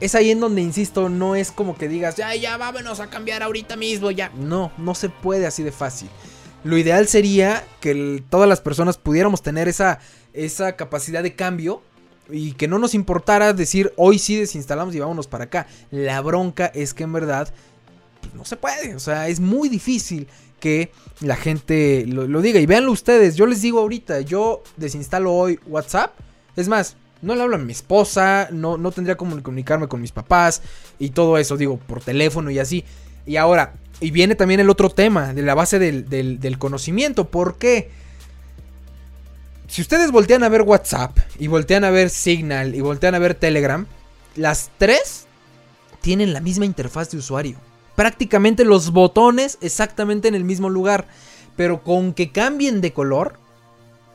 [0.00, 3.42] es ahí en donde, insisto, no es como que digas, ya, ya, vámonos a cambiar
[3.42, 4.30] ahorita mismo, ya.
[4.36, 6.08] No, no se puede así de fácil.
[6.64, 10.00] Lo ideal sería que todas las personas pudiéramos tener esa,
[10.32, 11.82] esa capacidad de cambio
[12.30, 15.66] y que no nos importara decir hoy sí desinstalamos y vámonos para acá.
[15.90, 17.52] La bronca es que en verdad
[18.20, 20.28] pues, no se puede, o sea, es muy difícil
[20.60, 22.60] que la gente lo, diga.
[22.60, 26.12] Y véanlo ustedes, yo les digo ahorita, yo desinstalo hoy WhatsApp.
[26.56, 30.12] Es más, no le hablo a mi esposa, no, no tendría como comunicarme con mis
[30.12, 30.62] papás
[30.98, 32.84] y todo eso, digo, por teléfono y así.
[33.24, 37.28] Y ahora, y viene también el otro tema, de la base del, del conocimiento.
[37.28, 37.90] ¿Por qué?
[39.68, 43.34] Si ustedes voltean a ver WhatsApp y voltean a ver Signal y voltean a ver
[43.34, 43.86] Telegram,
[44.34, 45.26] las tres
[46.00, 47.58] tienen la misma interfaz de usuario
[47.98, 51.08] prácticamente los botones exactamente en el mismo lugar.
[51.56, 53.40] Pero con que cambien de color,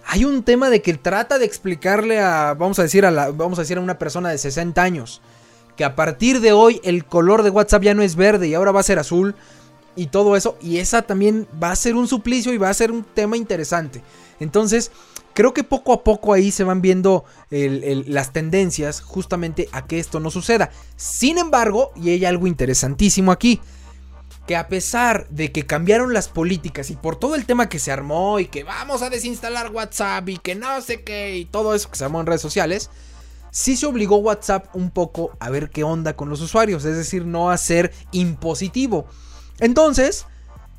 [0.08, 3.60] hay un tema de que trata de explicarle a, vamos a decir a, la, vamos
[3.60, 5.22] a decir a una persona de 60 años,
[5.76, 8.72] que a partir de hoy el color de WhatsApp ya no es verde y ahora
[8.72, 9.36] va a ser azul
[9.98, 10.58] y todo eso.
[10.62, 14.02] Y esa también va a ser un suplicio y va a ser un tema interesante.
[14.39, 14.92] Entonces,
[15.34, 20.19] creo que poco a poco ahí se van viendo las tendencias justamente a que esto
[20.19, 20.72] no suceda.
[20.96, 23.60] Sin embargo, y hay algo interesantísimo aquí,
[24.48, 27.91] que a pesar de que cambiaron las políticas y por todo el tema que se
[27.91, 31.89] armó y que vamos a desinstalar WhatsApp y que no sé qué y todo eso
[31.89, 32.89] que se armó en redes sociales,
[33.52, 37.26] sí se obligó WhatsApp un poco a ver qué onda con los usuarios, es decir,
[37.26, 39.06] no a ser impositivo.
[39.60, 40.26] Entonces,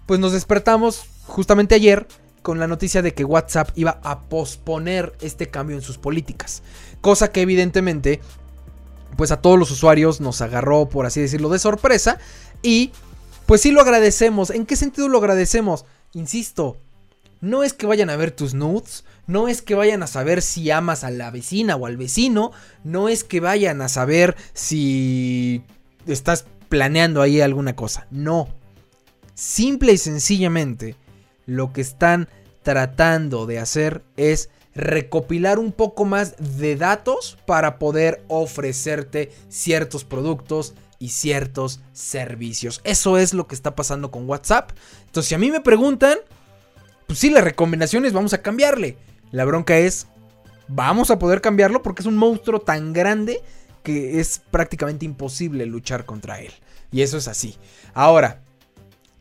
[0.05, 2.07] pues nos despertamos justamente ayer
[2.45, 6.63] con la noticia de que WhatsApp iba a posponer este cambio en sus políticas.
[7.01, 8.21] Cosa que evidentemente,
[9.17, 12.19] pues a todos los usuarios nos agarró, por así decirlo, de sorpresa.
[12.63, 12.93] Y
[13.47, 14.51] pues sí lo agradecemos.
[14.51, 15.87] ¿En qué sentido lo agradecemos?
[16.13, 16.77] Insisto,
[17.41, 20.71] no es que vayan a ver tus nudes, no es que vayan a saber si
[20.71, 22.53] amas a la vecina o al vecino,
[22.85, 25.63] no es que vayan a saber si
[26.07, 28.07] estás planeando ahí alguna cosa.
[28.11, 28.49] No.
[29.35, 30.95] Simple y sencillamente
[31.47, 32.29] lo que están
[32.63, 40.75] tratando de hacer es recopilar un poco más de datos para poder ofrecerte ciertos productos
[40.99, 42.81] y ciertos servicios.
[42.85, 44.73] Eso es lo que está pasando con WhatsApp.
[45.07, 46.19] Entonces, si a mí me preguntan,
[47.07, 48.97] pues sí, las recomendaciones vamos a cambiarle.
[49.31, 50.07] La bronca es,
[50.67, 53.43] vamos a poder cambiarlo porque es un monstruo tan grande
[53.83, 56.53] que es prácticamente imposible luchar contra él.
[56.91, 57.57] Y eso es así.
[57.93, 58.41] Ahora,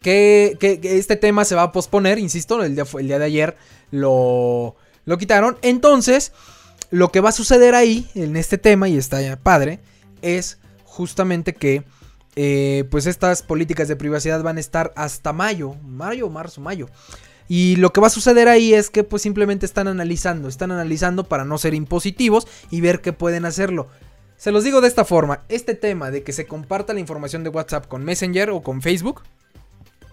[0.04, 3.58] que, este tema se va a posponer, insisto, el día, el día de ayer
[3.90, 5.58] lo, lo quitaron.
[5.64, 6.32] Entonces,
[6.92, 9.80] lo que va a suceder ahí, en este tema, y está ya padre,
[10.22, 11.84] es justamente que
[12.36, 16.88] eh, pues estas políticas de privacidad van a estar hasta mayo, mayo, marzo, mayo.
[17.48, 21.26] Y lo que va a suceder ahí es que pues simplemente están analizando, están analizando
[21.26, 23.88] para no ser impositivos y ver qué pueden hacerlo.
[24.38, 27.50] Se los digo de esta forma, este tema de que se comparta la información de
[27.50, 29.22] WhatsApp con Messenger o con Facebook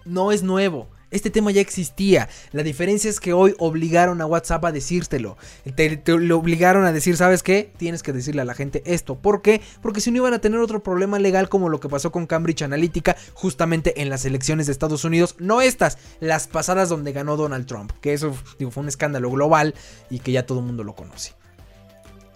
[0.05, 0.87] no es nuevo.
[1.11, 2.29] Este tema ya existía.
[2.53, 5.37] La diferencia es que hoy obligaron a WhatsApp a decírtelo.
[5.75, 7.69] Te, lo obligaron a decir, ¿sabes qué?
[7.77, 9.15] Tienes que decirle a la gente esto.
[9.15, 9.61] ¿Por qué?
[9.81, 12.61] Porque si no iban a tener otro problema legal como lo que pasó con Cambridge
[12.61, 15.35] Analytica justamente en las elecciones de Estados Unidos.
[15.37, 17.91] No estas, las pasadas donde ganó Donald Trump.
[17.99, 19.75] Que eso fue un escándalo global
[20.09, 21.33] y que ya todo el mundo lo conoce.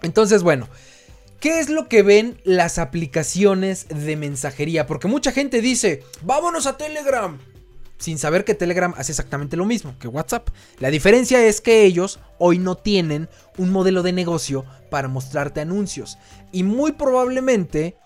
[0.02, 0.68] Entonces, bueno.
[1.40, 4.86] ¿Qué es lo que ven las aplicaciones de mensajería?
[4.86, 7.38] Porque mucha gente dice, vámonos a Telegram
[7.98, 10.48] sin saber que Telegram hace exactamente lo mismo que WhatsApp.
[10.78, 13.28] La diferencia es que ellos hoy no tienen
[13.58, 16.18] un modelo de negocio para mostrarte anuncios.
[16.52, 17.96] Y muy probablemente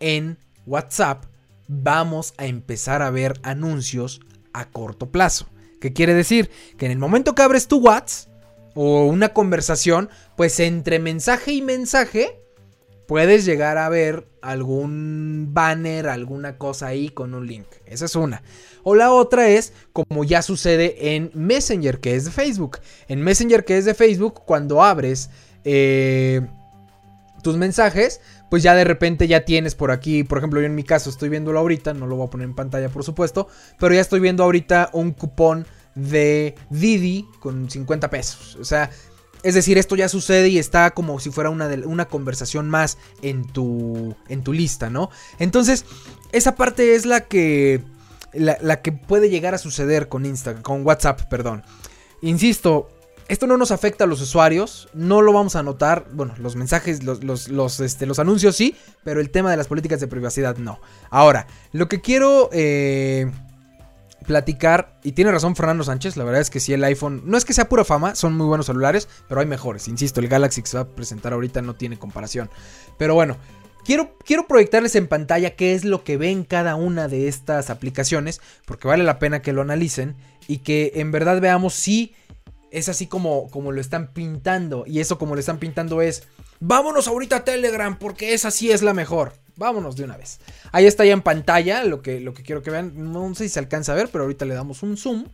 [0.00, 1.24] en WhatsApp
[1.68, 4.20] vamos a empezar a ver anuncios
[4.52, 5.46] a corto plazo.
[5.80, 6.50] ¿Qué quiere decir?
[6.78, 8.32] Que en el momento que abres tu WhatsApp
[8.74, 12.43] o una conversación, pues entre mensaje y mensaje
[13.06, 17.66] puedes llegar a ver algún banner, alguna cosa ahí con un link.
[17.86, 18.42] Esa es una.
[18.82, 22.78] O la otra es como ya sucede en Messenger, que es de Facebook.
[23.08, 25.30] En Messenger, que es de Facebook, cuando abres
[25.64, 26.46] eh,
[27.42, 30.84] tus mensajes, pues ya de repente ya tienes por aquí, por ejemplo, yo en mi
[30.84, 34.00] caso estoy viéndolo ahorita, no lo voy a poner en pantalla por supuesto, pero ya
[34.00, 38.56] estoy viendo ahorita un cupón de Didi con 50 pesos.
[38.56, 38.90] O sea,
[39.44, 43.44] es decir, esto ya sucede y está como si fuera una, una conversación más en
[43.44, 45.10] tu, en tu lista, ¿no?
[45.38, 45.84] Entonces,
[46.32, 47.82] esa parte es la que,
[48.32, 51.62] la, que puede llegar a suceder con Instagram, con WhatsApp, perdón.
[52.22, 52.88] Insisto,
[53.28, 56.06] esto no nos afecta a los usuarios, no lo vamos a notar.
[56.12, 60.00] Bueno, los mensajes, los, los, este, los anuncios sí, pero el tema de las políticas
[60.00, 60.80] de privacidad no.
[61.10, 63.30] Ahora, lo que quiero eh,
[64.24, 67.44] platicar, y tiene razón Fernando Sánchez, la verdad es que si el iPhone, no es
[67.44, 70.68] que sea pura fama, son muy buenos celulares, pero hay mejores, insisto, el Galaxy que
[70.68, 72.50] se va a presentar ahorita no tiene comparación.
[72.98, 73.36] Pero bueno,
[73.84, 78.40] Quiero, quiero proyectarles en pantalla qué es lo que ven cada una de estas aplicaciones,
[78.64, 80.16] porque vale la pena que lo analicen
[80.48, 82.14] y que en verdad veamos si
[82.70, 84.84] es así como, como lo están pintando.
[84.86, 86.22] Y eso como lo están pintando es,
[86.60, 89.34] vámonos ahorita a Telegram porque esa sí es la mejor.
[89.56, 90.40] Vámonos de una vez.
[90.72, 93.12] Ahí está ya en pantalla lo que, lo que quiero que vean.
[93.12, 95.26] No sé si se alcanza a ver, pero ahorita le damos un zoom.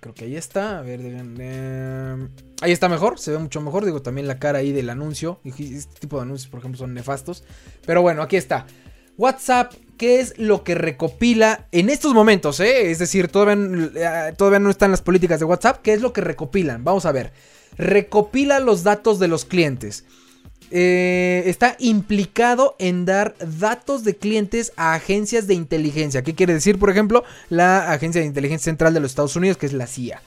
[0.00, 0.78] Creo que ahí está.
[0.78, 1.00] A ver,
[2.60, 3.18] ahí está mejor.
[3.18, 3.84] Se ve mucho mejor.
[3.84, 5.40] Digo, también la cara ahí del anuncio.
[5.44, 7.44] Este tipo de anuncios, por ejemplo, son nefastos.
[7.86, 8.66] Pero bueno, aquí está.
[9.18, 12.60] WhatsApp, ¿qué es lo que recopila en estos momentos?
[12.60, 12.90] Eh?
[12.90, 15.82] Es decir, todavía, eh, todavía no están las políticas de WhatsApp.
[15.82, 16.84] ¿Qué es lo que recopilan?
[16.84, 17.32] Vamos a ver.
[17.76, 20.04] Recopila los datos de los clientes.
[20.74, 26.22] Eh, está implicado en dar datos de clientes a agencias de inteligencia.
[26.22, 27.24] ¿Qué quiere decir, por ejemplo?
[27.50, 30.22] La Agencia de Inteligencia Central de los Estados Unidos, que es la CIA.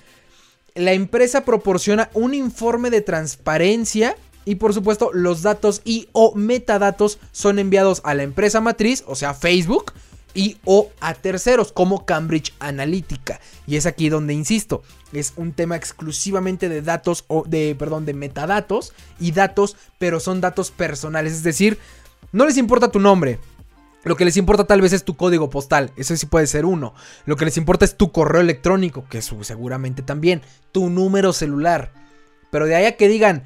[0.75, 7.17] La empresa proporciona un informe de transparencia y por supuesto los datos y o metadatos
[7.31, 9.93] son enviados a la empresa matriz, o sea Facebook,
[10.35, 13.39] y o a terceros como Cambridge Analytica.
[13.65, 18.13] Y es aquí donde insisto, es un tema exclusivamente de datos o de perdón, de
[18.13, 21.79] metadatos y datos, pero son datos personales, es decir,
[22.31, 23.39] no les importa tu nombre,
[24.05, 26.93] lo que les importa tal vez es tu código postal, eso sí puede ser uno.
[27.25, 31.91] Lo que les importa es tu correo electrónico, que seguramente también, tu número celular.
[32.51, 33.45] Pero de ahí a que digan,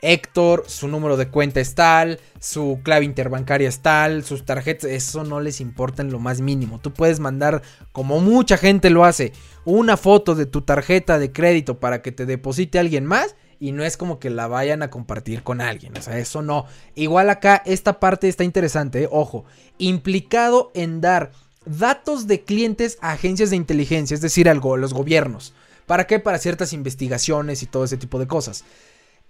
[0.00, 5.24] Héctor, su número de cuenta es tal, su clave interbancaria es tal, sus tarjetas, eso
[5.24, 6.78] no les importa en lo más mínimo.
[6.80, 9.32] Tú puedes mandar, como mucha gente lo hace,
[9.64, 13.84] una foto de tu tarjeta de crédito para que te deposite alguien más y no
[13.84, 16.66] es como que la vayan a compartir con alguien, o sea, eso no.
[16.94, 19.08] Igual acá esta parte está interesante, ¿eh?
[19.10, 19.44] ojo,
[19.78, 21.32] implicado en dar
[21.64, 25.54] datos de clientes a agencias de inteligencia, es decir, algo, los gobiernos.
[25.86, 26.18] ¿Para qué?
[26.18, 28.64] Para ciertas investigaciones y todo ese tipo de cosas.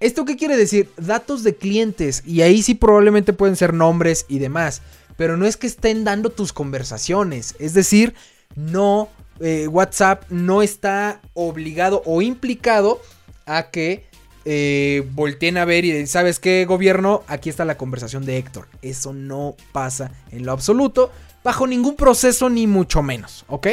[0.01, 0.91] ¿Esto qué quiere decir?
[0.97, 2.23] Datos de clientes.
[2.27, 4.83] Y ahí sí probablemente pueden ser nombres y demás.
[5.17, 7.55] Pero no es que estén dando tus conversaciones.
[7.59, 8.15] Es decir,
[8.55, 9.09] no.
[9.39, 13.03] Eh, WhatsApp no está obligado o implicado
[13.45, 14.07] a que
[14.49, 17.25] eh, volteen a ver y ¿sabes qué, gobierno?
[17.27, 18.69] Aquí está la conversación de Héctor.
[18.81, 21.11] Eso no pasa en lo absoluto,
[21.43, 23.67] bajo ningún proceso ni mucho menos, ¿ok?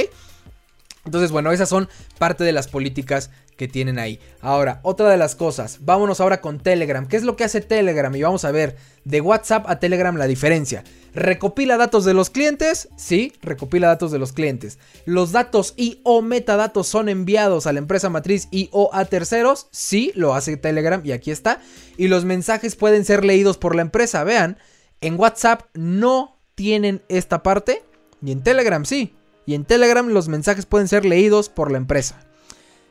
[1.05, 4.19] Entonces, bueno, esas son parte de las políticas que tienen ahí.
[4.39, 7.05] Ahora, otra de las cosas, vámonos ahora con Telegram.
[7.05, 8.13] ¿Qué es lo que hace Telegram?
[8.15, 10.83] Y vamos a ver de WhatsApp a Telegram la diferencia.
[11.13, 12.87] ¿Recopila datos de los clientes?
[12.97, 14.79] Sí, recopila datos de los clientes.
[15.05, 19.67] ¿Los datos y o metadatos son enviados a la empresa matriz y o a terceros?
[19.71, 21.59] Sí, lo hace Telegram y aquí está.
[21.97, 24.23] Y los mensajes pueden ser leídos por la empresa.
[24.23, 24.57] Vean,
[25.01, 27.83] en WhatsApp no tienen esta parte
[28.25, 29.13] y en Telegram sí.
[29.45, 32.19] Y en Telegram los mensajes pueden ser leídos por la empresa.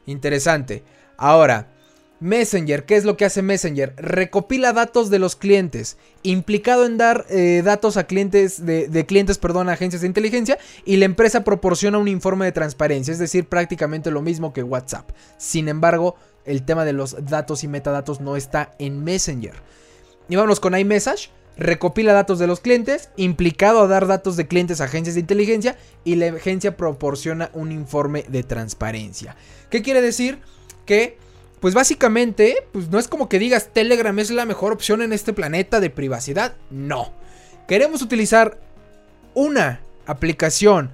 [0.07, 0.83] Interesante.
[1.17, 1.69] Ahora,
[2.23, 3.95] Messenger, ¿qué es lo que hace Messenger?
[3.97, 9.69] Recopila datos de los clientes, implicado en dar eh, datos a clientes, de, clientes, perdón,
[9.69, 14.13] a agencias de inteligencia, y la empresa proporciona un informe de transparencia, es decir, prácticamente
[14.13, 15.11] lo mismo que WhatsApp.
[15.37, 19.55] Sin embargo, el tema de los datos y metadatos no está en Messenger.
[20.29, 21.31] Y vámonos con iMessage.
[21.57, 25.77] Recopila datos de los clientes, implicado a dar datos de clientes a agencias de inteligencia
[26.05, 29.37] y la agencia proporciona un informe de transparencia.
[29.71, 30.39] ¿Qué quiere decir?
[30.87, 31.19] Que,
[31.61, 35.33] pues básicamente, pues no es como que digas Telegram es la mejor opción en este
[35.33, 36.55] planeta de privacidad.
[36.71, 37.13] No.
[37.69, 38.59] Queremos utilizar
[39.35, 40.91] una aplicación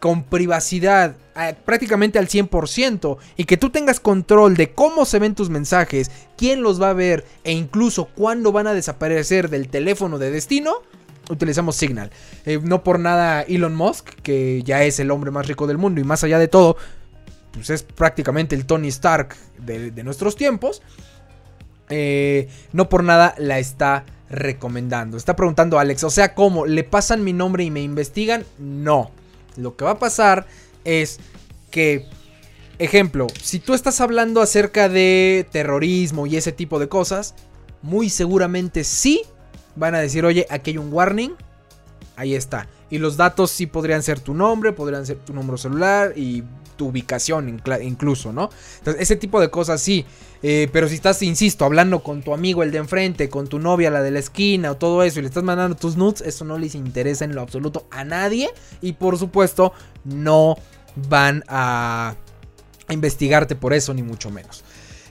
[0.00, 1.16] con privacidad
[1.64, 6.62] prácticamente al 100% y que tú tengas control de cómo se ven tus mensajes, quién
[6.62, 10.82] los va a ver e incluso cuándo van a desaparecer del teléfono de destino,
[11.30, 12.10] utilizamos Signal.
[12.44, 16.00] Eh, no por nada Elon Musk, que ya es el hombre más rico del mundo
[16.00, 16.76] y más allá de todo,
[17.52, 20.82] pues es prácticamente el Tony Stark de, nuestros tiempos.
[21.88, 25.16] Eh, no por nada la está recomendando.
[25.16, 26.66] Está preguntando Alex, o sea, ¿cómo?
[26.66, 28.44] ¿Le pasan mi nombre y me investigan?
[28.58, 29.10] No.
[29.58, 30.46] Lo que va a pasar
[30.84, 31.18] es
[31.70, 32.06] que,
[32.78, 37.34] ejemplo, si tú estás hablando acerca de terrorismo y ese tipo de cosas,
[37.82, 39.22] muy seguramente sí
[39.76, 41.32] van a decir, oye, aquí hay un warning.
[42.16, 42.68] Ahí está.
[42.90, 46.42] Y los datos sí podrían ser tu nombre, podrían ser tu número celular y
[46.76, 48.50] tu ubicación incluso, ¿no?
[48.78, 50.06] Entonces, ese tipo de cosas sí.
[50.42, 53.90] Eh, pero si estás, insisto, hablando con tu amigo el de enfrente, con tu novia
[53.90, 56.56] la de la esquina o todo eso y le estás mandando tus nudes, eso no
[56.56, 58.48] les interesa en lo absoluto a nadie.
[58.80, 59.72] Y por supuesto,
[60.04, 60.56] no
[61.08, 62.14] van a
[62.88, 64.64] investigarte por eso, ni mucho menos.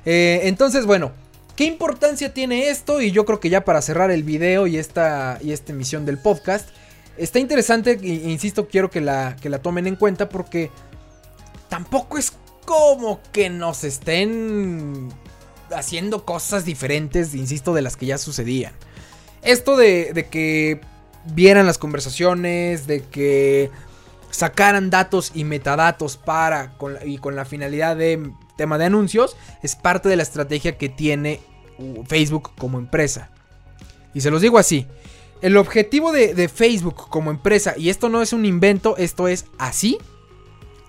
[0.05, 1.11] Eh, entonces, bueno,
[1.57, 3.01] ¿qué importancia tiene esto?
[3.01, 6.17] Y yo creo que ya para cerrar el video y esta, y esta emisión del
[6.17, 6.69] podcast,
[7.17, 10.71] está interesante, insisto, quiero que la, que la tomen en cuenta porque
[11.69, 12.33] tampoco es
[12.65, 15.09] como que nos estén
[15.75, 18.73] haciendo cosas diferentes, insisto, de las que ya sucedían.
[19.41, 20.81] Esto de, de que
[21.33, 23.69] vieran las conversaciones, de que
[24.29, 30.09] sacaran datos y metadatos para y con la finalidad de tema de anuncios, es parte
[30.09, 31.39] de la estrategia que tiene
[32.07, 33.29] Facebook como empresa.
[34.13, 34.87] Y se los digo así,
[35.41, 39.97] el objetivo de, Facebook como empresa, y esto no es un invento, esto es así,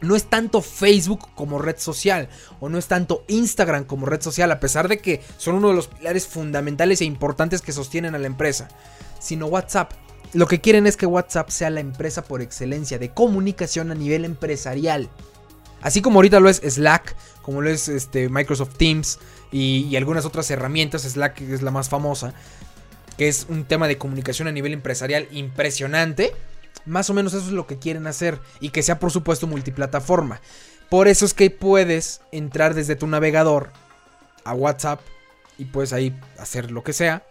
[0.00, 2.28] no es tanto Facebook como red social
[2.60, 5.74] o no es tanto Instagram como red social, a pesar de que son uno de
[5.74, 8.68] los pilares fundamentales e importantes que sostienen a la empresa,
[9.18, 9.92] sino WhatsApp.
[10.34, 14.24] Lo que quieren es que WhatsApp sea la empresa por excelencia de comunicación a nivel
[14.24, 15.08] empresarial.
[15.80, 19.18] Así como ahorita lo es Slack, como lo es este, Microsoft Teams
[19.50, 22.34] y, y algunas otras herramientas, Slack es la más famosa,
[23.18, 26.32] que es un tema de comunicación a nivel empresarial impresionante.
[26.86, 30.40] Más o menos eso es lo que quieren hacer y que sea por supuesto multiplataforma.
[30.88, 33.72] Por eso es que puedes entrar desde tu navegador
[34.44, 35.00] a WhatsApp
[35.58, 37.24] y puedes ahí hacer lo que sea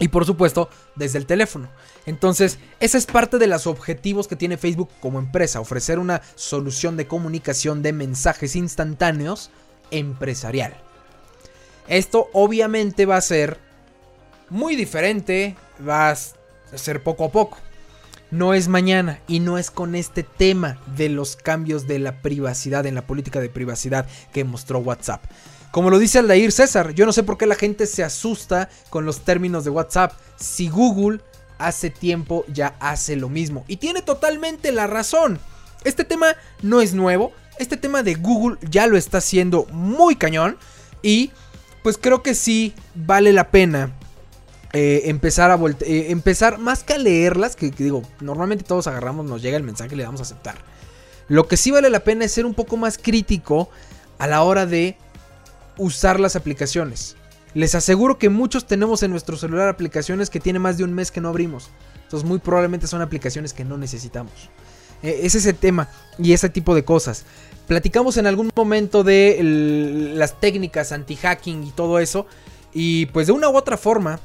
[0.00, 1.68] y por supuesto, desde el teléfono.
[2.06, 6.96] Entonces, esa es parte de los objetivos que tiene Facebook como empresa, ofrecer una solución
[6.96, 9.50] de comunicación de mensajes instantáneos
[9.90, 10.74] empresarial.
[11.86, 13.58] Esto obviamente va a ser
[14.50, 16.16] muy diferente, va a
[16.76, 17.58] ser poco a poco.
[18.30, 22.86] No es mañana y no es con este tema de los cambios de la privacidad
[22.86, 25.24] en la política de privacidad que mostró WhatsApp.
[25.72, 29.04] Como lo dice Aldair César, yo no sé por qué la gente se asusta con
[29.04, 30.12] los términos de WhatsApp.
[30.36, 31.20] Si Google
[31.58, 33.64] hace tiempo ya hace lo mismo.
[33.68, 35.38] Y tiene totalmente la razón.
[35.84, 37.32] Este tema no es nuevo.
[37.58, 40.56] Este tema de Google ya lo está haciendo muy cañón.
[41.02, 41.30] Y
[41.82, 43.92] pues creo que sí vale la pena
[44.72, 49.42] eh, empezar a eh, empezar más que a leerlas, que, digo, normalmente todos agarramos, nos
[49.42, 50.56] llega el mensaje y le damos a aceptar.
[51.28, 53.68] Lo que sí vale la pena es ser un poco más crítico
[54.18, 54.96] a la hora de
[55.76, 57.16] usar las aplicaciones.
[57.54, 61.10] Les aseguro que muchos tenemos en nuestro celular aplicaciones que tiene más de un mes
[61.10, 61.70] que no abrimos.
[62.04, 64.32] Entonces muy probablemente son aplicaciones que no necesitamos.
[65.02, 67.24] E, es ese tema y ese tipo de cosas.
[67.66, 69.40] Platicamos en algún momento de
[70.14, 72.26] las técnicas anti-hacking y todo eso.
[72.72, 74.20] Y pues de una u otra forma,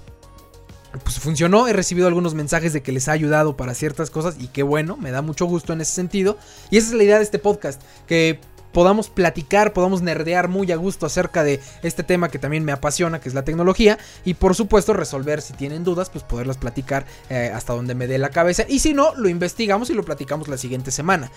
[1.03, 1.67] pues funcionó.
[1.67, 4.97] He recibido algunos mensajes de que les ha ayudado para ciertas cosas y qué bueno,
[4.97, 6.37] me da mucho gusto en ese sentido.
[6.69, 8.39] Y esa es la idea de este podcast, que
[8.75, 13.21] podamos platicar, podamos nerdear muy a gusto acerca de este tema que también me apasiona,
[13.21, 17.51] que es la tecnología, y por supuesto resolver si tienen dudas, pues poderlas platicar eh,
[17.55, 20.57] hasta donde me dé la cabeza, y si no, lo investigamos y lo platicamos la
[20.57, 21.31] siguiente semana.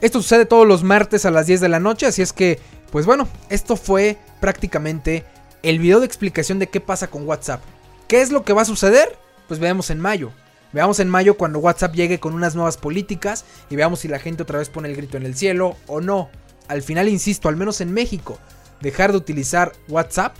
[0.00, 2.58] Esto sucede todos los martes a las 10 de la noche, así es que,
[2.90, 5.24] pues bueno, esto fue prácticamente
[5.62, 7.62] el video de explicación de qué pasa con WhatsApp.
[8.08, 9.16] ¿Qué es lo que va a suceder?
[9.48, 10.32] Pues veamos en mayo.
[10.72, 14.42] Veamos en mayo cuando WhatsApp llegue con unas nuevas políticas y veamos si la gente
[14.42, 16.28] otra vez pone el grito en el cielo o no
[16.68, 18.38] al final, insisto, al menos en México,
[18.80, 20.36] dejar de utilizar WhatsApp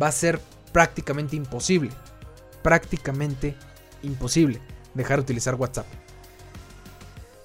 [0.00, 0.40] va a ser
[0.72, 1.90] prácticamente imposible.
[2.62, 3.56] Prácticamente
[4.02, 4.60] imposible
[4.94, 5.86] dejar de utilizar WhatsApp.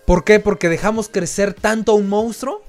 [0.05, 0.39] ¿Por qué?
[0.39, 2.63] Porque dejamos crecer tanto a un monstruo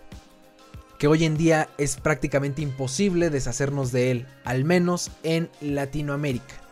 [0.98, 6.68] que hoy en día es prácticamente imposible deshacernos de él, al menos en Latinoamérica.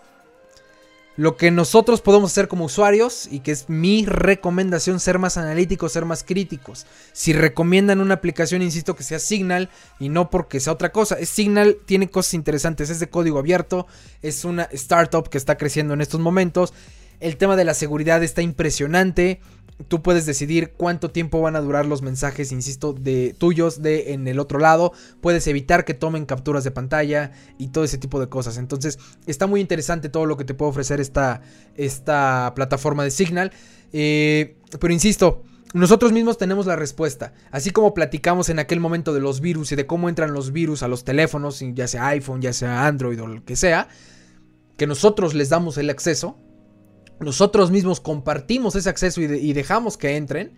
[1.17, 5.93] Lo que nosotros podemos hacer como usuarios y que es mi recomendación ser más analíticos,
[5.93, 6.87] ser más críticos.
[7.15, 11.17] Si recomiendan una aplicación, insisto que sea Signal y no porque sea otra cosa.
[11.25, 13.87] Signal tiene cosas interesantes, es de código abierto,
[14.21, 16.75] es una startup que está creciendo en estos momentos.
[17.21, 19.41] El tema de la seguridad está impresionante.
[19.89, 24.27] Tú puedes decidir cuánto tiempo van a durar los mensajes, insisto, de tuyos de en
[24.27, 24.93] el otro lado.
[25.21, 28.57] Puedes evitar que tomen capturas de pantalla y todo ese tipo de cosas.
[28.57, 31.43] Entonces, está muy interesante todo lo que te puede ofrecer esta,
[31.77, 33.53] esta plataforma de Signal.
[33.93, 35.43] Eh, pero insisto,
[35.75, 37.35] nosotros mismos tenemos la respuesta.
[37.51, 40.83] Así como platicamos en aquel momento de los virus y de cómo entran los virus
[40.83, 43.89] a los teléfonos, ya sea iPhone, ya sea Android o lo que sea,
[44.79, 46.39] que nosotros les damos el acceso
[47.21, 50.53] nosotros mismos compartimos ese acceso y, dejamos que entren,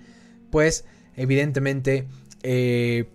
[0.50, 0.84] pues
[1.16, 2.08] evidentemente
[2.42, 3.08] eh,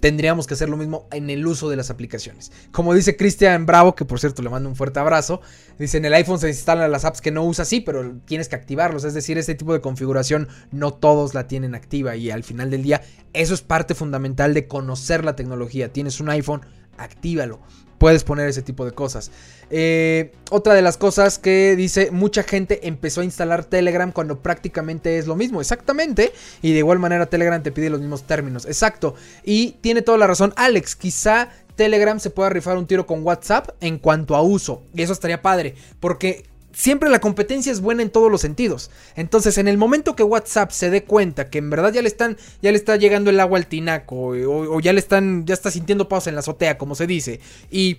[0.00, 2.52] tendríamos que hacer lo mismo en el uso de las aplicaciones.
[2.72, 5.40] Como dice Cristian Bravo, que por cierto le mando un fuerte abrazo,
[5.78, 8.56] dice en el iPhone se instalan las apps que no usa, sí, pero tienes que
[8.56, 12.70] activarlos, es decir, este tipo de configuración no todos la tienen activa y al final
[12.70, 13.02] del día
[13.32, 15.92] eso es parte fundamental de conocer la tecnología.
[15.92, 16.60] Tienes un iPhone,
[16.96, 17.60] actívalo
[18.04, 19.30] puedes poner ese tipo de cosas.
[19.70, 25.16] Eh, otra de las cosas que dice, mucha gente empezó a instalar Telegram cuando prácticamente
[25.16, 26.34] es lo mismo, exactamente.
[26.60, 29.14] Y de igual manera Telegram te pide los mismos términos, exacto.
[29.42, 33.70] Y tiene toda la razón Alex, quizá Telegram se pueda rifar un tiro con WhatsApp
[33.80, 34.82] en cuanto a uso.
[34.92, 36.44] Y eso estaría padre, porque
[36.74, 38.90] siempre la competencia es buena en todos los sentidos.
[39.16, 42.36] Entonces, en el momento que WhatsApp se dé cuenta que en verdad ya le están,
[42.60, 46.08] ya le está llegando el agua al tinaco, o, ya le están, ya está sintiendo
[46.08, 47.98] pasos en la azotea, como se dice, y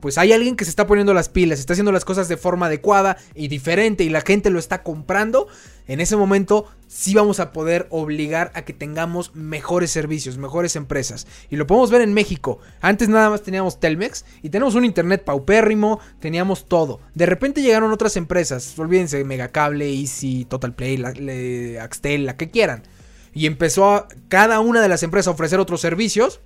[0.00, 2.66] pues hay alguien que se está poniendo las pilas, está haciendo las cosas de forma
[2.66, 5.46] adecuada y diferente y la gente lo está comprando,
[5.86, 11.26] en ese momento sí vamos a poder obligar a que tengamos mejores servicios, mejores empresas.
[11.50, 12.58] Y lo podemos ver en México.
[12.80, 17.00] Antes nada más teníamos Telmex y tenemos un internet paupérrimo, teníamos todo.
[17.14, 22.84] De repente llegaron otras empresas, olvídense, Megacable, Easy, Total Play, la, Axtel, la que quieran.
[23.32, 26.40] Y empezó a cada una de las empresas a ofrecer otros servicios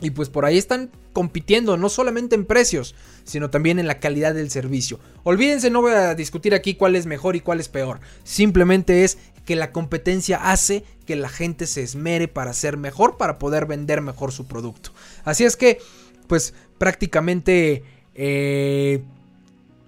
[0.00, 2.94] y pues por ahí están compitiendo, no solamente en precios,
[3.24, 5.00] sino también en la calidad del servicio.
[5.24, 8.00] Olvídense, no voy a discutir aquí cuál es mejor y cuál es peor.
[8.22, 13.38] Simplemente es que la competencia hace que la gente se esmere para ser mejor, para
[13.38, 14.92] poder vender mejor su producto.
[15.24, 15.78] Así es que,
[16.26, 17.84] pues prácticamente...
[18.14, 19.02] Eh,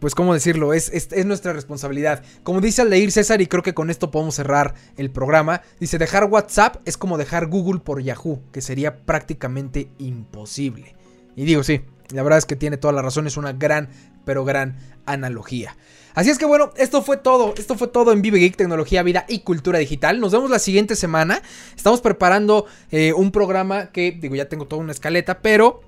[0.01, 2.23] pues cómo decirlo, es, es, nuestra responsabilidad.
[2.43, 6.25] Como dice Aldeir César, y creo que con esto podemos cerrar el programa, dice dejar
[6.25, 10.97] WhatsApp es como dejar Google por Yahoo, que sería prácticamente imposible.
[11.37, 11.83] Y digo, sí,
[12.13, 13.91] la verdad es que tiene toda la razón, es una gran,
[14.25, 15.77] pero gran analogía.
[16.15, 19.27] Así es que bueno, esto fue todo, esto fue todo en Vive Geek, Tecnología, Vida
[19.29, 20.19] y Cultura Digital.
[20.19, 21.41] Nos vemos la siguiente semana.
[21.77, 25.83] Estamos preparando eh, un programa que, digo, ya tengo toda una escaleta, pero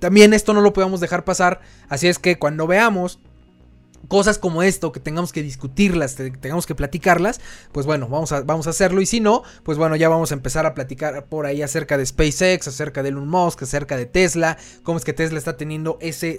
[0.00, 1.60] también esto no lo podemos dejar pasar.
[1.88, 3.20] Así es que cuando veamos
[4.08, 7.40] cosas como esto, que tengamos que discutirlas, tengamos que platicarlas,
[7.72, 9.00] pues bueno, vamos a, vamos a hacerlo.
[9.00, 12.06] Y si no, pues bueno, ya vamos a empezar a platicar por ahí acerca de
[12.06, 16.38] SpaceX, acerca de Elon Musk, acerca de Tesla, cómo es que Tesla está teniendo ese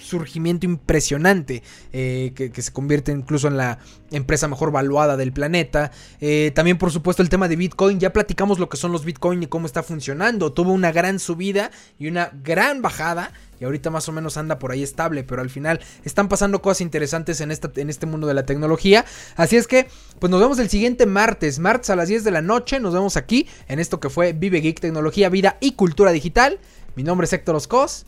[0.00, 1.62] surgimiento impresionante
[1.92, 3.78] eh, que, se convierte incluso en la
[4.10, 5.92] empresa mejor valuada del planeta.
[6.20, 9.42] Eh, también por supuesto el tema de Bitcoin, ya platicamos lo que son los Bitcoin
[9.42, 10.52] y cómo está funcionando.
[10.52, 14.72] Tuvo una gran subida y una gran bajada y ahorita más o menos anda por
[14.72, 18.34] ahí estable, pero al final están pasando cosas interesantes en, esta, en este mundo de
[18.34, 19.04] la tecnología.
[19.36, 19.86] Así es que,
[20.18, 23.16] pues nos vemos el siguiente martes, martes a las 10 de la noche, nos vemos
[23.16, 26.58] aquí en esto que fue Vive Geek, Tecnología, Vida y Cultura Digital.
[26.96, 28.06] Mi nombre es Héctor Oscos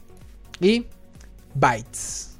[0.60, 0.86] y
[1.54, 2.30] Bytes.